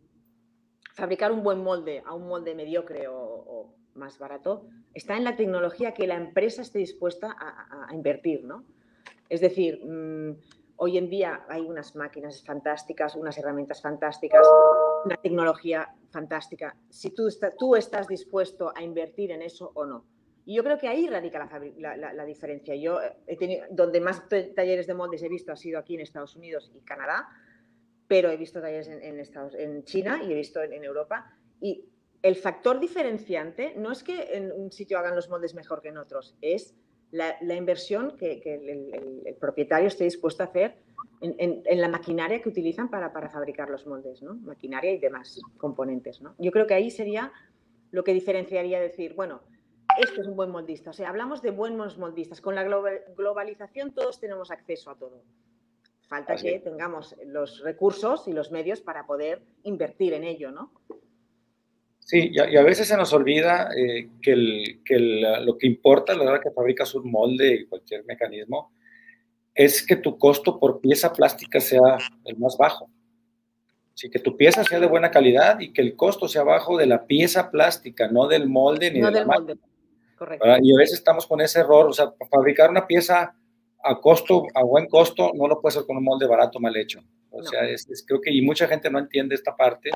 [0.94, 5.92] fabricar un buen molde a un molde mediocre o, más barato está en la tecnología
[5.92, 8.64] que la empresa esté dispuesta a, invertir, ¿no?
[9.28, 10.32] Es decir, mmm,
[10.85, 14.45] Hoy en día hay unas máquinas fantásticas, unas herramientas fantásticas,
[15.05, 16.76] una tecnología fantástica.
[16.91, 20.05] Si tú, tú estás dispuesto a invertir en eso o no.
[20.45, 22.74] Y yo creo que ahí radica la, diferencia.
[22.74, 26.35] Yo he tenido, donde más talleres de moldes he visto ha sido aquí en Estados
[26.35, 27.28] Unidos y Canadá,
[28.09, 31.33] pero he visto talleres en, Estados, en China y he visto en, Europa.
[31.61, 31.85] Y
[32.22, 35.99] el factor diferenciante no es que en un sitio hagan los moldes mejor que en
[35.99, 36.74] otros, es
[37.12, 40.76] la, inversión que, el, propietario esté dispuesto a hacer
[41.20, 44.34] en, la maquinaria que utilizan para, fabricar los moldes, ¿no?
[44.34, 46.34] Maquinaria y demás componentes, ¿no?
[46.38, 47.32] Yo creo que ahí sería
[47.90, 49.42] lo que diferenciaría decir, bueno,
[49.98, 50.90] este es un buen moldista.
[50.90, 52.40] O sea, hablamos de buenos moldistas.
[52.40, 55.22] Con la globalización todos tenemos acceso a todo.
[56.08, 60.72] Falta que tengamos los recursos y los medios para poder invertir en ello, ¿no?
[62.05, 66.16] Sí, y a, veces se nos olvida eh, que, el, que lo que importa a
[66.16, 68.72] la hora que fabricas un molde y cualquier mecanismo
[69.55, 72.90] es que tu costo por pieza plástica sea el más bajo.
[73.94, 76.86] Sí, que tu pieza sea de buena calidad y que el costo sea bajo de
[76.86, 79.57] la pieza plástica, no del molde ni no del molde.
[80.16, 80.46] Correcto.
[80.62, 83.34] Y a veces estamos con ese error, o sea, fabricar una pieza
[83.82, 87.00] a costo, a buen costo, no lo puede hacer con un molde barato mal hecho.
[87.30, 89.90] O sea, es, creo que y mucha gente no entiende esta parte,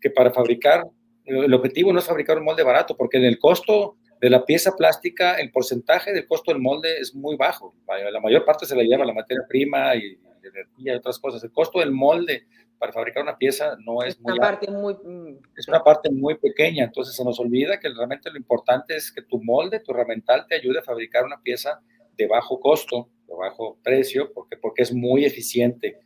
[0.00, 0.84] que para fabricar
[1.24, 4.76] el objetivo no es fabricar un molde barato, porque en el costo de la pieza
[4.76, 7.74] plástica, el porcentaje del costo del molde es muy bajo.
[7.88, 11.42] La mayor parte se la lleva la materia prima y energía y otras cosas.
[11.42, 12.46] El costo del molde
[12.78, 16.82] para fabricar una pieza no es, muy, parte muy mm, es una parte muy pequeña,
[16.82, 20.56] entonces se nos olvida que realmente lo importante es que tu molde, tu herramental te
[20.56, 21.80] ayude a fabricar una pieza
[22.16, 26.00] de bajo costo, de bajo precio, porque, porque es muy eficiente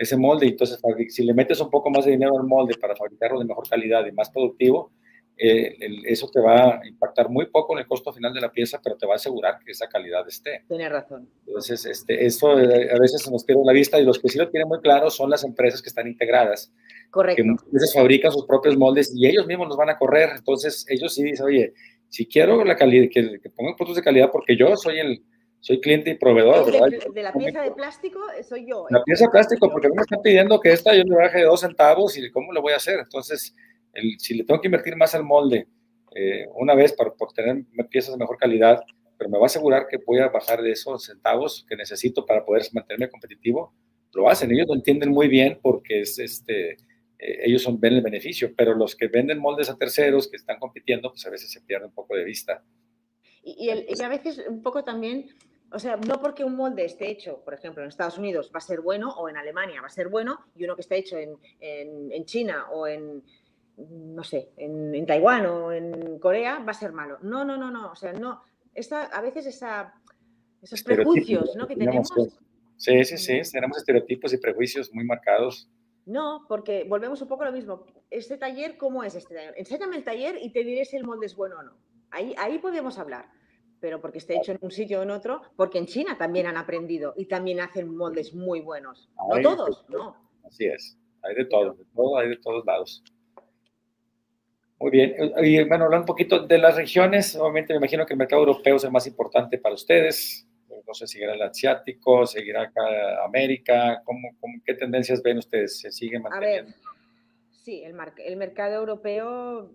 [0.00, 0.46] ese molde.
[0.46, 0.80] Entonces,
[1.10, 4.06] si le metes un poco más de dinero al molde para fabricarlo de mejor calidad
[4.06, 4.90] y más productivo,
[5.36, 8.80] eh, eso te va a impactar muy poco en el costo final de la pieza,
[8.82, 10.64] pero te va a asegurar que esa calidad esté.
[10.68, 11.28] Tienes razón.
[11.46, 14.38] Entonces, este, eso eh, a veces se nos pierde la vista y los que sí
[14.38, 16.72] lo tienen muy claro son las empresas que están integradas.
[17.10, 17.42] Correcto.
[17.42, 20.30] Que muchas veces fabrican sus propios moldes y ellos mismos los van a correr.
[20.34, 21.74] Entonces, ellos sí dicen, oye,
[22.08, 25.22] si quiero la calidad, que, que pongan productos de calidad porque yo soy el,
[25.60, 26.88] soy cliente y proveedor, de, ¿verdad?
[27.12, 28.86] De, la pieza de plástico eh, soy yo.
[28.90, 31.60] La pieza de plástico, porque me están pidiendo que esta yo le baje de dos
[31.60, 32.98] centavos y cómo lo voy a hacer.
[32.98, 33.54] Entonces,
[33.92, 35.68] el, si le tengo que invertir más al molde,
[36.14, 38.82] eh, una vez para, por tener piezas de mejor calidad,
[39.18, 42.44] pero me va a asegurar que voy a bajar de esos centavos que necesito para
[42.44, 43.74] poder mantenerme competitivo,
[44.14, 44.50] lo hacen.
[44.50, 46.78] Ellos lo entienden muy bien porque es este,
[47.18, 50.58] eh, ellos son, ven el beneficio, pero los que venden moldes a terceros que están
[50.58, 52.64] compitiendo, pues a veces se pierde un poco de vista.
[53.42, 55.26] Y, y, a veces un poco también,
[55.72, 58.62] o sea, no porque un molde esté hecho, por ejemplo, en Estados Unidos va a
[58.62, 61.36] ser bueno o en Alemania va a ser bueno y uno que está hecho en,
[61.60, 63.22] en, en China o en,
[63.88, 67.18] no sé, en, Taiwán o en Corea, va a ser malo.
[67.22, 67.92] No, no, no, no.
[67.92, 68.42] O sea, no.
[68.74, 69.94] Esta, a veces esa,
[70.62, 71.66] esos prejuicios ¿no?
[71.66, 72.12] que tenemos.
[72.76, 73.40] Sí, sí, sí.
[73.52, 75.68] Tenemos estereotipos y prejuicios muy marcados.
[76.06, 77.86] No, porque volvemos un poco a lo mismo.
[78.10, 79.54] Este taller, ¿cómo es este taller?
[79.56, 81.76] Enséñame el taller y te diré si el molde es bueno o no.
[82.10, 83.26] Ahí, ahí podemos hablar.
[83.80, 86.56] Pero porque esté hecho en un sitio o en otro, porque en China también han
[86.56, 89.08] aprendido y también hacen moldes muy buenos.
[89.28, 90.16] No todos, no.
[90.44, 90.98] Así es.
[91.22, 93.02] Hay de todo, de todo, hay de todos lados.
[94.78, 95.14] Muy bien.
[95.42, 98.76] Y bueno, hablando un poquito de las regiones, obviamente me imagino que el mercado europeo
[98.76, 100.46] es el más importante para ustedes.
[100.86, 104.02] No sé, seguirá el asiático, seguirá acá América.
[104.04, 104.30] ¿Cómo,
[104.64, 105.80] qué tendencias ven ustedes?
[105.80, 106.70] ¿Se sigue manteniendo?
[106.70, 106.74] A ver,
[107.62, 109.70] sí, el, el mercado europeo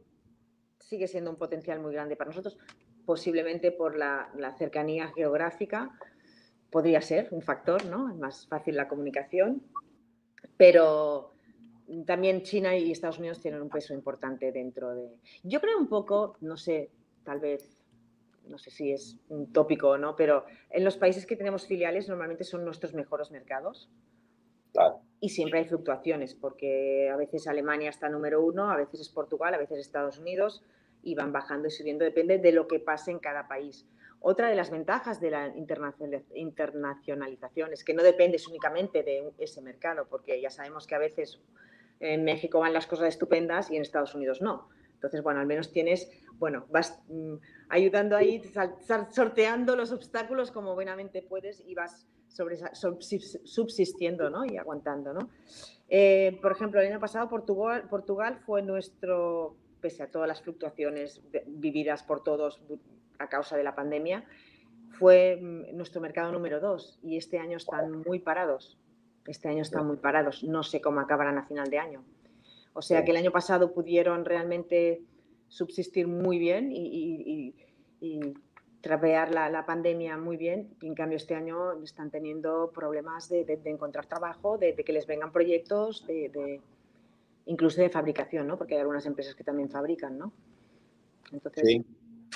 [0.79, 2.57] sigue siendo un potencial muy grande para nosotros,
[3.05, 5.91] posiblemente por la, la cercanía geográfica.
[6.69, 8.09] Podría ser un factor, ¿no?
[8.09, 9.63] Es más fácil la comunicación,
[10.57, 11.31] pero
[12.05, 15.17] también China y Estados Unidos tienen un peso importante dentro de...
[15.43, 16.91] Yo creo un poco, no sé,
[17.23, 17.77] tal vez,
[18.47, 22.09] no sé si es un tópico o no, pero en los países que tenemos filiales
[22.09, 23.89] normalmente son nuestros mejores mercados.
[25.21, 29.53] Y siempre hay fluctuaciones, porque a veces Alemania está número uno, a veces es Portugal,
[29.53, 30.63] a veces Estados Unidos,
[31.05, 33.85] y van bajando y subiendo, depende de lo que pase en cada país.
[34.19, 40.07] Otra de las ventajas de la internacionalización es que no dependes únicamente de ese mercado,
[40.09, 41.39] porque ya sabemos que a veces
[41.99, 44.67] en México van las cosas estupendas y en Estados Unidos no.
[44.95, 47.35] Entonces, bueno, al menos tienes, bueno, vas mm,
[47.69, 48.41] ayudando ahí,
[49.11, 52.57] sorteando los obstáculos como buenamente puedes y vas sobre,
[53.43, 54.43] subsistiendo ¿no?
[54.43, 55.13] y aguantando.
[55.13, 55.29] ¿no?
[55.87, 61.21] Eh, por ejemplo, el año pasado Portugal, Portugal fue nuestro, pese a todas las fluctuaciones
[61.47, 62.61] vividas por todos
[63.19, 64.25] a causa de la pandemia,
[64.97, 68.77] fue mm, nuestro mercado número dos y este año están muy parados.
[69.27, 70.43] Este año están muy parados.
[70.43, 72.03] No sé cómo acabarán a final de año.
[72.73, 75.01] O sea que el año pasado pudieron realmente
[75.47, 77.55] subsistir muy bien y,
[78.81, 80.75] trapear la, pandemia muy bien.
[80.81, 85.31] Y en cambio este año están teniendo problemas de, encontrar trabajo, de, que les vengan
[85.31, 86.61] proyectos, de,
[87.45, 88.57] incluso de fabricación, ¿no?
[88.57, 90.33] Porque hay algunas empresas que también fabrican, ¿no?
[91.31, 91.85] Entonces, sí.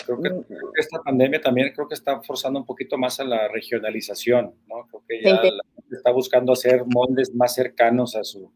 [0.06, 0.46] Creo que, mm.
[0.78, 4.88] esta pandemia también creo que está forzando un poquito más a la regionalización, ¿no?
[4.88, 8.52] Creo que ya la gente está buscando hacer moldes más cercanos a, su,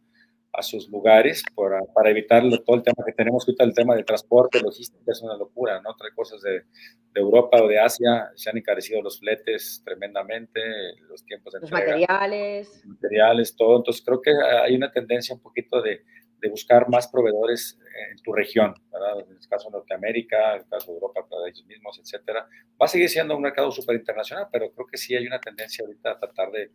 [0.53, 4.03] a sus lugares para, para evitar todo el tema que tenemos ahorita, el tema de
[4.03, 5.95] transporte, logística, es una locura, ¿no?
[5.95, 10.61] Trae cosas de, de, Europa o de Asia, se han encarecido los fletes tremendamente,
[11.09, 12.83] los tiempos de Los materiales.
[12.85, 13.77] Materiales, todo.
[13.77, 16.03] Entonces creo que hay una tendencia un poquito de,
[16.43, 17.79] de buscar más proveedores
[18.11, 19.21] en tu región, ¿verdad?
[19.21, 22.45] En el caso de Norteamérica, en el caso de Europa para ellos mismos, etcétera.
[22.79, 25.85] Va a seguir siendo un mercado súper internacional, pero creo que sí hay una tendencia
[25.85, 26.71] ahorita a tratar de,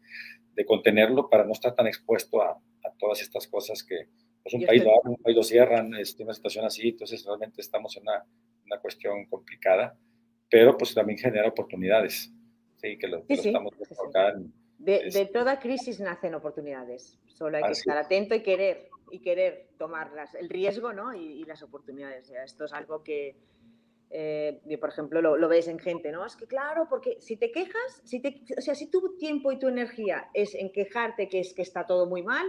[0.54, 4.08] de contenerlo para no estar tan expuesto a, a todas estas cosas que
[4.42, 7.22] pues un país lo abre, un país lo cierran, es este, una situación así, entonces
[7.26, 8.24] realmente estamos en una,
[8.64, 9.98] una cuestión complicada,
[10.48, 12.32] pero pues también genera oportunidades,
[12.76, 13.74] sí, que lo, estamos
[14.08, 14.34] acá
[14.78, 19.68] de, de, toda crisis nacen oportunidades, solo hay que estar atento y querer y querer
[19.78, 21.14] tomar el riesgo ¿no?
[21.14, 22.30] y, las oportunidades.
[22.30, 23.36] esto es algo que,
[24.10, 26.24] eh, por ejemplo, lo, ves en gente, ¿no?
[26.24, 29.58] Es que claro, porque si te quejas, si te, o sea, si tu tiempo y
[29.58, 32.46] tu energía es en quejarte que es que está todo muy mal,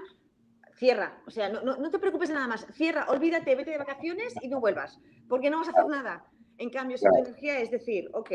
[0.75, 1.21] cierra.
[1.27, 2.65] O sea, no, no, te preocupes nada más.
[2.73, 6.25] Cierra, olvídate, vete de vacaciones y no vuelvas, porque no vas a hacer nada.
[6.57, 8.31] En cambio, si tu energía es decir, ok,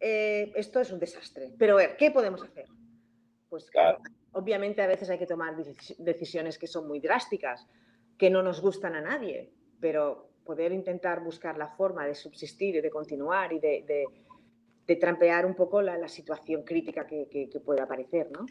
[0.00, 2.66] eh, esto es un desastre, pero a ver, ¿qué podemos hacer?
[3.48, 3.98] Pues claro
[4.36, 5.56] obviamente a veces hay que tomar
[5.98, 7.66] decisiones que son muy drásticas,
[8.18, 12.80] que no nos gustan a nadie, pero poder intentar buscar la forma de subsistir y
[12.80, 14.04] de continuar y de,
[15.00, 18.46] trampear un poco la, situación crítica que, que, pueda aparecer, ¿no?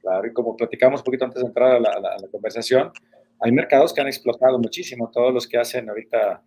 [0.00, 2.92] Claro, y como platicamos un poquito antes de entrar a la, conversación,
[3.40, 6.42] hay mercados que han explotado muchísimo, todos los que hacen ahorita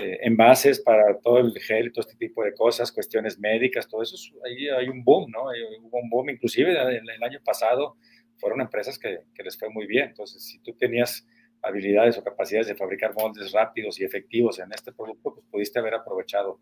[0.00, 4.16] eh, envases para todo el gel todo este tipo de cosas, cuestiones médicas, todo eso,
[4.44, 5.44] ahí hay un boom, ¿no?
[5.82, 7.96] hubo un boom, inclusive el, el año pasado
[8.38, 10.08] fueron empresas que, que, les fue muy bien.
[10.08, 11.26] Entonces, si tú tenías
[11.62, 15.94] habilidades o capacidades de fabricar moldes rápidos y efectivos en este producto, pues pudiste haber
[15.94, 16.60] aprovechado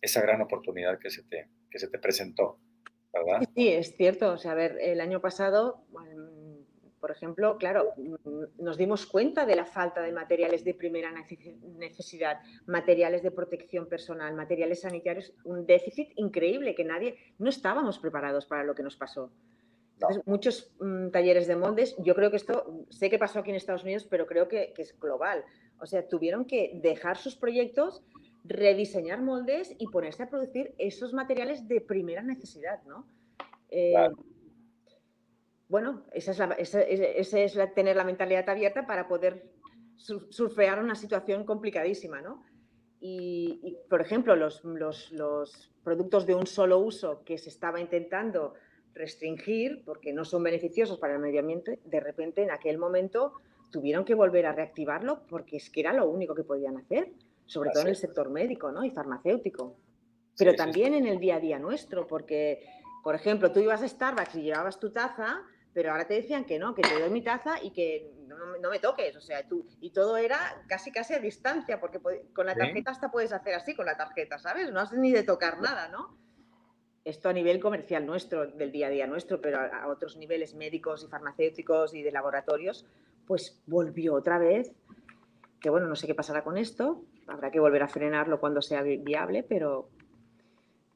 [0.00, 2.58] esa gran oportunidad que se te, que se te presentó,
[3.12, 3.48] ¿verdad?
[3.54, 4.32] Sí, es cierto.
[4.32, 5.84] O sea, a ver, el año pasado,
[7.02, 7.94] por ejemplo, claro,
[8.58, 11.12] nos dimos cuenta de la falta de materiales de primera
[11.76, 18.46] necesidad, materiales de protección personal, materiales sanitarios, un déficit increíble que nadie, no estábamos preparados
[18.46, 19.32] para lo que nos pasó
[20.26, 23.82] muchos mm, talleres de moldes, yo creo que esto, sé que pasó aquí en Estados
[23.82, 25.44] Unidos, pero creo que, es global.
[25.80, 28.02] O sea, tuvieron que dejar sus proyectos,
[28.44, 33.06] rediseñar moldes y ponerse a producir esos materiales de primera necesidad, ¿no?
[33.70, 33.94] Eh,
[35.72, 39.42] bueno, esa es, la, tener la mentalidad abierta para poder
[39.96, 42.44] surfear una situación complicadísima, ¿no?
[43.00, 48.52] Y, por ejemplo, los, los productos de un solo uso que se estaba intentando
[48.92, 53.32] restringir porque no son beneficiosos para el medio ambiente, de repente en aquel momento
[53.70, 57.14] tuvieron que volver a reactivarlo porque es que era lo único que podían hacer,
[57.46, 58.84] sobre todo en el sector médico ¿no?
[58.84, 59.78] y farmacéutico.
[60.36, 62.62] Pero también en el día a día nuestro, porque,
[63.02, 65.42] por ejemplo, tú ibas a Starbucks y llevabas tu taza,
[65.74, 68.78] pero ahora te decían que no, que te doy mi taza y que no, me
[68.78, 72.00] toques, o sea, tú, y todo era casi casi a distancia, porque
[72.32, 74.70] con la tarjeta hasta puedes hacer así con la tarjeta, ¿sabes?
[74.70, 76.16] No has ni de tocar nada, ¿no?
[77.04, 81.04] esto a nivel comercial nuestro, del día a día nuestro, pero a, otros niveles médicos
[81.04, 82.86] y farmacéuticos y de laboratorios,
[83.26, 84.72] pues volvió otra vez.
[85.60, 88.82] Que bueno, no sé qué pasará con esto, habrá que volver a frenarlo cuando sea
[88.82, 89.88] viable, pero,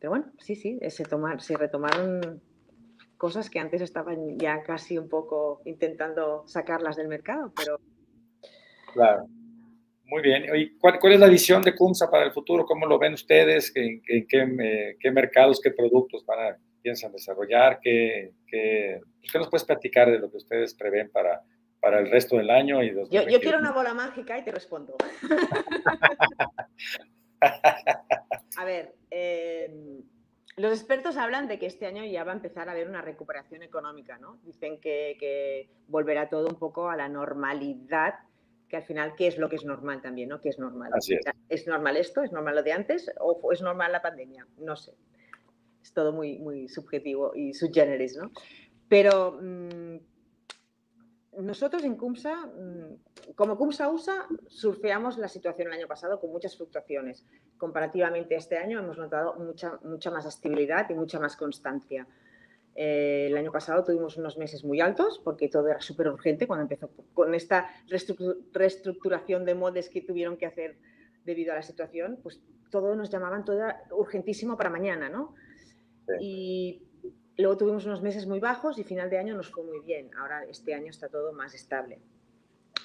[0.01, 2.43] pero bueno, sí, sí, se, tomar, se retomaron
[3.17, 7.81] cosas que antes estaban ya casi un poco intentando sacarlas del mercado, pero...
[8.93, 9.27] Claro.
[10.09, 10.45] Muy bien.
[10.55, 12.65] ¿Y cuál, es la visión de CUMSA para el futuro?
[12.65, 13.73] ¿Cómo lo ven ustedes?
[13.75, 17.81] ¿En, qué, mercados, qué productos van a, piensan desarrollar?
[17.83, 21.43] ¿Qué, qué, pues, nos puedes platicar de lo que ustedes prevén para,
[21.81, 22.85] para el resto del año?
[22.85, 24.97] Y yo, yo quiero una bola mágica y te respondo.
[27.41, 30.03] a ver, em,
[30.57, 33.63] los expertos hablan de que este año ya va a empezar a haber una recuperación
[33.63, 34.39] económica, ¿no?
[34.43, 38.15] Dicen que, que volverá todo un poco a la normalidad
[38.69, 40.29] que al final, ¿qué es lo que es normal también?
[40.29, 40.41] ¿no?
[40.41, 40.91] ¿Qué es normal?
[41.49, 41.67] es.
[41.67, 42.23] normal esto?
[42.23, 43.11] ¿Es normal lo de antes?
[43.21, 44.47] ¿O es normal la pandemia?
[44.59, 44.93] No sé.
[45.83, 48.33] Es todo muy, muy subjetivo y subgeneris, ¿no?
[48.89, 49.97] Pero mm,
[51.41, 56.57] nosotros en CUMSA, mm, como CUMSA USA, surfeamos la situación el año pasado con muchas
[56.57, 57.25] fluctuaciones.
[57.59, 62.07] Comparativamente a este año hemos notado mucha, mucha más estabilidad y mucha más constancia.
[62.75, 66.63] Eh, el año pasado tuvimos unos meses muy altos porque todo era súper urgente cuando
[66.63, 67.71] empezó con esta
[68.53, 70.77] reestructuración de modes que tuvieron que hacer
[71.25, 75.35] debido a la situación, pues todo nos llamaban todo era urgentísimo para mañana, ¿no?
[76.21, 76.86] Y
[77.43, 80.11] luego tuvimos unos meses muy bajos y final de año nos fue muy bien.
[80.17, 81.99] Ahora este año está todo más estable.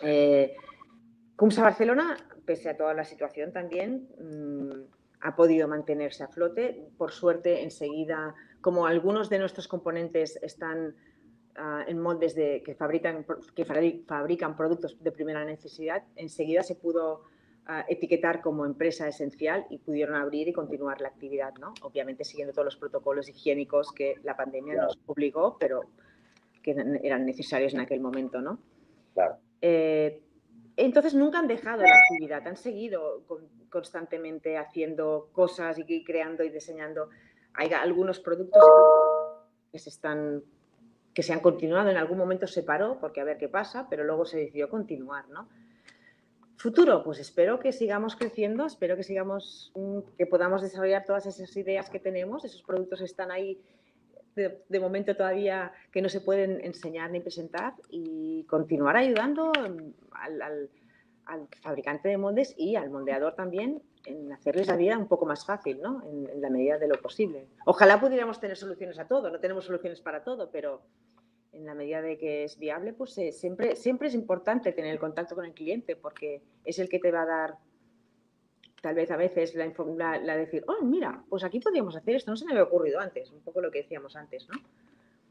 [0.02, 0.56] Eh,
[1.36, 4.84] Cumsa Barcelona, pese a toda la situación también, mm,
[5.22, 6.90] ha podido mantenerse a flote.
[6.98, 10.96] Por suerte, enseguida como algunos de nuestros componentes están
[11.56, 13.26] ah, en moldes de, que, fabrican,
[13.56, 17.24] que fabrican productos de primera necesidad, enseguida se pudo
[17.88, 21.74] etiquetar como empresa esencial y pudieron abrir y continuar la actividad, ¿no?
[21.82, 25.82] Obviamente siguiendo todos los protocolos higiénicos que la pandemia nos obligó, pero
[26.62, 26.72] que
[27.04, 28.60] eran necesarios en aquel momento, ¿no?
[29.62, 30.22] Eh,
[30.78, 33.24] entonces nunca han dejado la actividad, han seguido
[33.70, 37.10] constantemente haciendo cosas y creando y diseñando
[37.54, 38.64] hay algunos productos
[39.72, 40.44] que se están
[41.14, 44.06] que se han continuado, en algún momento se paró porque a ver qué pasa, pero
[44.06, 45.50] luego se decidió continuar, ¿no?
[46.62, 51.58] Futuro, pues espero que sigamos creciendo, espero que sigamos, mm, que podamos desarrollar todas esas
[51.58, 53.60] ideas que tenemos, esos productos están ahí
[54.36, 59.52] de, momento todavía que no se pueden enseñar ni presentar y continuar ayudando
[60.14, 60.70] al
[61.64, 65.82] fabricante de moldes y al moldeador también en hacerles la vida un poco más fácil,
[65.82, 66.04] ¿no?
[66.04, 67.48] En, la medida de lo posible.
[67.66, 70.82] Ojalá pudiéramos tener soluciones a todo, no tenemos soluciones para todo, pero
[71.54, 75.00] en la medida de que es viable, pues eh, siempre, siempre es importante tener el
[75.00, 77.56] contacto con el cliente porque es el que te va a dar,
[78.82, 82.32] tal vez a veces, la, la, la decir, oh, mira, pues aquí podríamos hacer esto,
[82.32, 84.60] no se me había ocurrido antes, un poco lo que decíamos antes, ¿no?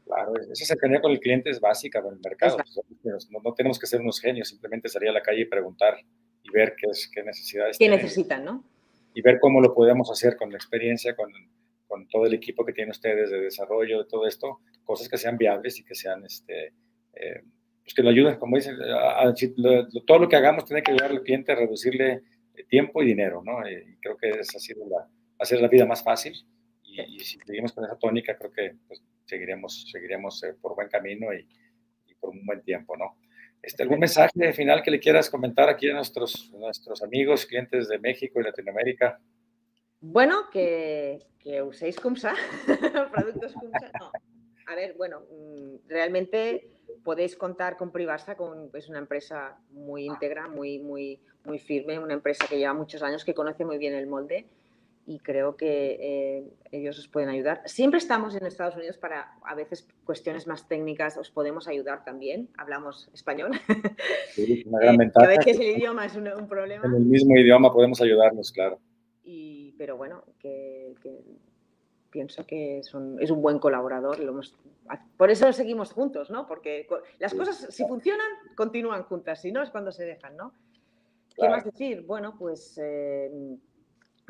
[0.05, 2.57] Claro, esa cercanía con el cliente es básica con el mercado.
[3.43, 5.95] No, tenemos que ser unos genios, simplemente salir a la calle y preguntar
[6.43, 8.63] y ver qué, es, qué necesidades ¿Qué necesitan, no?
[9.13, 11.31] Y ver cómo lo podemos hacer con la experiencia, con,
[11.87, 14.59] con todo el equipo que tienen ustedes de desarrollo, de todo esto,
[14.91, 16.73] cosas que sean viables y que sean, este,
[17.13, 17.41] eh,
[17.81, 18.75] pues que lo ayuden, como dicen,
[20.05, 22.23] todo lo que hagamos tiene que ayudar al cliente a reducirle
[22.67, 23.57] tiempo y dinero, ¿no?
[23.69, 25.07] Y creo que esa ha sido la,
[25.39, 26.33] hacer la vida más fácil
[26.83, 31.27] y, si seguimos con esa tónica, creo que pues, seguiremos, seguiremos eh, por buen camino
[31.33, 31.47] y,
[32.19, 33.15] por un buen tiempo, ¿no?
[33.63, 37.97] Este, ¿Algún mensaje final que le quieras comentar aquí a nuestros, nuestros amigos, clientes de
[37.97, 39.19] México y Latinoamérica?
[40.01, 42.35] Bueno, que, que uséis CUMSA,
[43.11, 43.91] productos CUMSA.
[43.99, 44.11] No.
[44.67, 46.69] A ver, bueno, mm, realmente
[47.03, 52.13] podéis contar con Privarsa, con, es una empresa muy íntegra, muy, muy, muy firme, una
[52.13, 54.45] empresa que lleva muchos años, que conoce muy bien el molde
[55.05, 57.61] y creo que eh, ellos os pueden ayudar.
[57.65, 62.49] Siempre estamos en Estados Unidos para a veces cuestiones más técnicas, os podemos ayudar también,
[62.57, 63.51] hablamos español.
[64.29, 65.25] Sí, una gran ventaja.
[65.25, 66.85] a veces el idioma es un, problema.
[66.85, 68.79] En el mismo idioma podemos ayudarnos, claro.
[69.23, 70.93] Y, pero bueno, que,
[72.11, 74.19] pienso que es un, es un buen colaborador.
[74.19, 74.39] Lo
[75.17, 76.45] por eso seguimos juntos, ¿no?
[76.45, 76.87] Porque
[77.17, 80.53] las cosas, si funcionan, continúan juntas, si no, es cuando se dejan, ¿no?
[81.35, 82.03] ¿Qué más decir?
[82.03, 82.77] Bueno, pues...
[82.81, 83.31] Eh,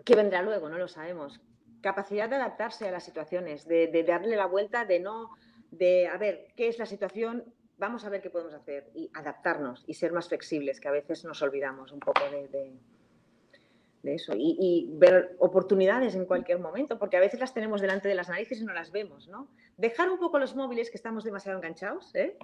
[0.06, 0.70] ¿Qué vendrá luego?
[0.70, 1.42] No lo sabemos.
[1.82, 5.32] Capacidad de adaptarse a las situaciones, de, darle la vuelta, de no,
[5.72, 7.44] de a ver, ¿qué es la situación?
[7.78, 11.26] Vamos a ver qué podemos hacer y adaptarnos y ser más flexibles, que a veces
[11.26, 12.74] nos olvidamos un poco de,
[14.04, 14.34] eso.
[14.36, 18.62] Y, ver oportunidades en cualquier momento, porque a veces las tenemos delante de las narices
[18.62, 19.48] y no las vemos, ¿no?
[19.78, 22.38] Dejar un poco los móviles, que estamos demasiado enganchados, ¿eh?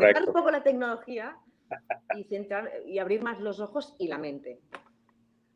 [0.00, 1.36] Dejar un poco la tecnología
[2.16, 4.60] y, centrar, y abrir más los ojos y la mente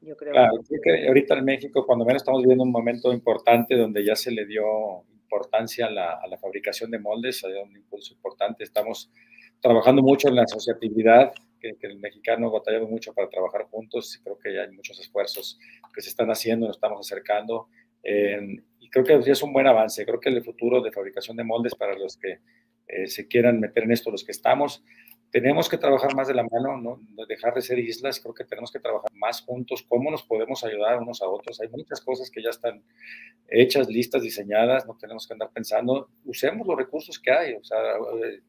[0.01, 0.32] yo creo.
[0.32, 4.30] Claro, que ahorita en México, cuando menos estamos viviendo un momento importante donde ya se
[4.30, 8.64] le dio importancia a la, a la fabricación de moldes, ha dado un impulso importante.
[8.64, 9.11] Estamos
[9.61, 14.38] trabajando mucho en la asociatividad, que, el mexicano batallamos mucho para trabajar juntos y creo
[14.38, 15.59] que ya hay muchos esfuerzos
[15.94, 17.68] que se están haciendo, nos estamos acercando.
[18.02, 20.04] y creo que es un buen avance.
[20.04, 22.38] Creo que el futuro de fabricación de moldes para los que
[22.88, 24.82] eh, se quieran meter en esto, los que estamos,
[25.30, 28.72] tenemos que trabajar más de la mano, no dejar de ser islas, creo que tenemos
[28.72, 31.61] que trabajar más juntos, cómo nos podemos ayudar unos a otros.
[31.61, 32.82] Hay muchas cosas que ya están
[33.48, 37.78] hechas, listas, diseñadas, no tenemos que andar pensando, usemos los recursos que hay, o sea,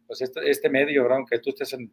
[0.08, 1.92] pues este, este medio, aunque tú estés en,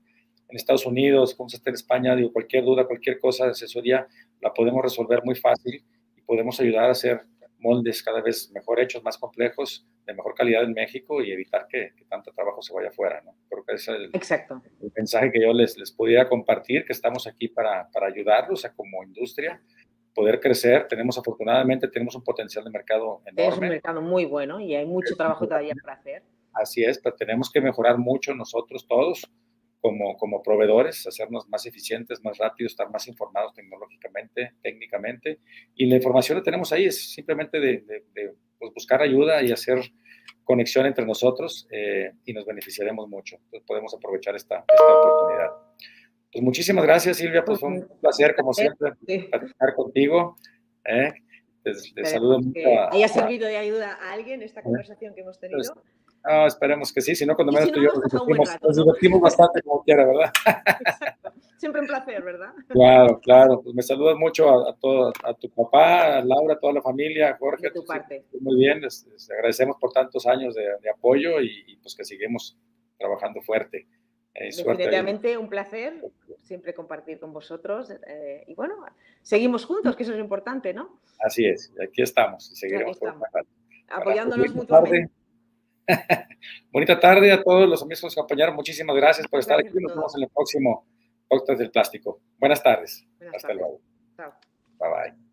[0.48, 4.06] en Estados Unidos, como estés en España, digo, cualquier duda, cualquier cosa de asesoría,
[4.40, 5.84] la podemos resolver muy fácil
[6.16, 7.22] y podemos ayudar a hacer
[7.58, 11.92] moldes cada vez mejor hechos, más complejos, de mejor calidad en México y evitar que,
[12.08, 13.34] tanto trabajo se vaya afuera, ¿no?
[13.48, 14.62] Creo que ese es el, Exacto.
[14.80, 18.72] el mensaje que yo les, les pudiera compartir, que estamos aquí para, para ayudarlos a
[18.72, 19.60] como industria
[20.14, 20.88] poder crecer.
[20.88, 23.48] Tenemos, afortunadamente, tenemos un potencial de mercado enorme.
[23.48, 26.22] Es un mercado muy bueno y hay mucho trabajo todavía para hacer.
[26.52, 29.30] Así es, pero tenemos que mejorar mucho nosotros todos
[29.80, 35.40] como, como proveedores, hacernos más eficientes, más rápidos, estar más informados tecnológicamente, técnicamente.
[35.74, 39.78] Y la información la tenemos ahí, es simplemente de, de, pues, buscar ayuda y hacer
[40.44, 43.36] conexión entre nosotros eh, y nos beneficiaremos mucho.
[43.36, 45.50] Entonces podemos aprovechar esta, esta oportunidad.
[46.32, 47.44] Pues muchísimas gracias, Silvia.
[47.44, 50.36] Pues fue un placer, como siempre, estar contigo.
[50.84, 51.12] ¿eh?
[51.64, 52.60] Les, saludo mucho.
[52.92, 55.58] haya servido de ayuda a alguien esta conversación que hemos tenido.
[55.58, 55.72] Pues,
[56.28, 59.82] Ah, esperemos que sí, si no, cuando menos tú y yo nos divertimos, bastante como
[59.84, 60.32] quiera, ¿verdad?
[60.78, 61.32] Exacto.
[61.56, 62.52] Siempre un placer, ¿verdad?
[62.68, 63.62] Claro, claro.
[63.62, 66.82] Pues me saludas mucho a, a, todo, a tu papá, a Laura, a toda la
[66.82, 67.68] familia, a Jorge.
[67.68, 68.24] De tu parte.
[68.40, 72.58] Muy bien, les, agradecemos por tantos años de, apoyo y, pues que seguimos
[72.98, 73.86] trabajando fuerte.
[74.34, 76.02] Eh, Definitivamente un placer
[76.42, 78.74] siempre compartir con vosotros eh, y bueno,
[79.22, 81.00] seguimos juntos, que eso es importante, ¿no?
[81.20, 83.28] Así es, aquí estamos y seguiremos aquí estamos.
[83.88, 85.10] apoyándonos mutuamente.
[86.72, 88.54] Bonita tarde a todos los amigos que nos acompañaron.
[88.56, 89.70] Muchísimas gracias por estar aquí.
[89.72, 90.86] Nos vemos en el próximo
[91.28, 92.20] podcast del plástico.
[92.38, 93.06] Buenas tardes.
[93.34, 93.80] Hasta luego.
[94.78, 95.25] Bye bye.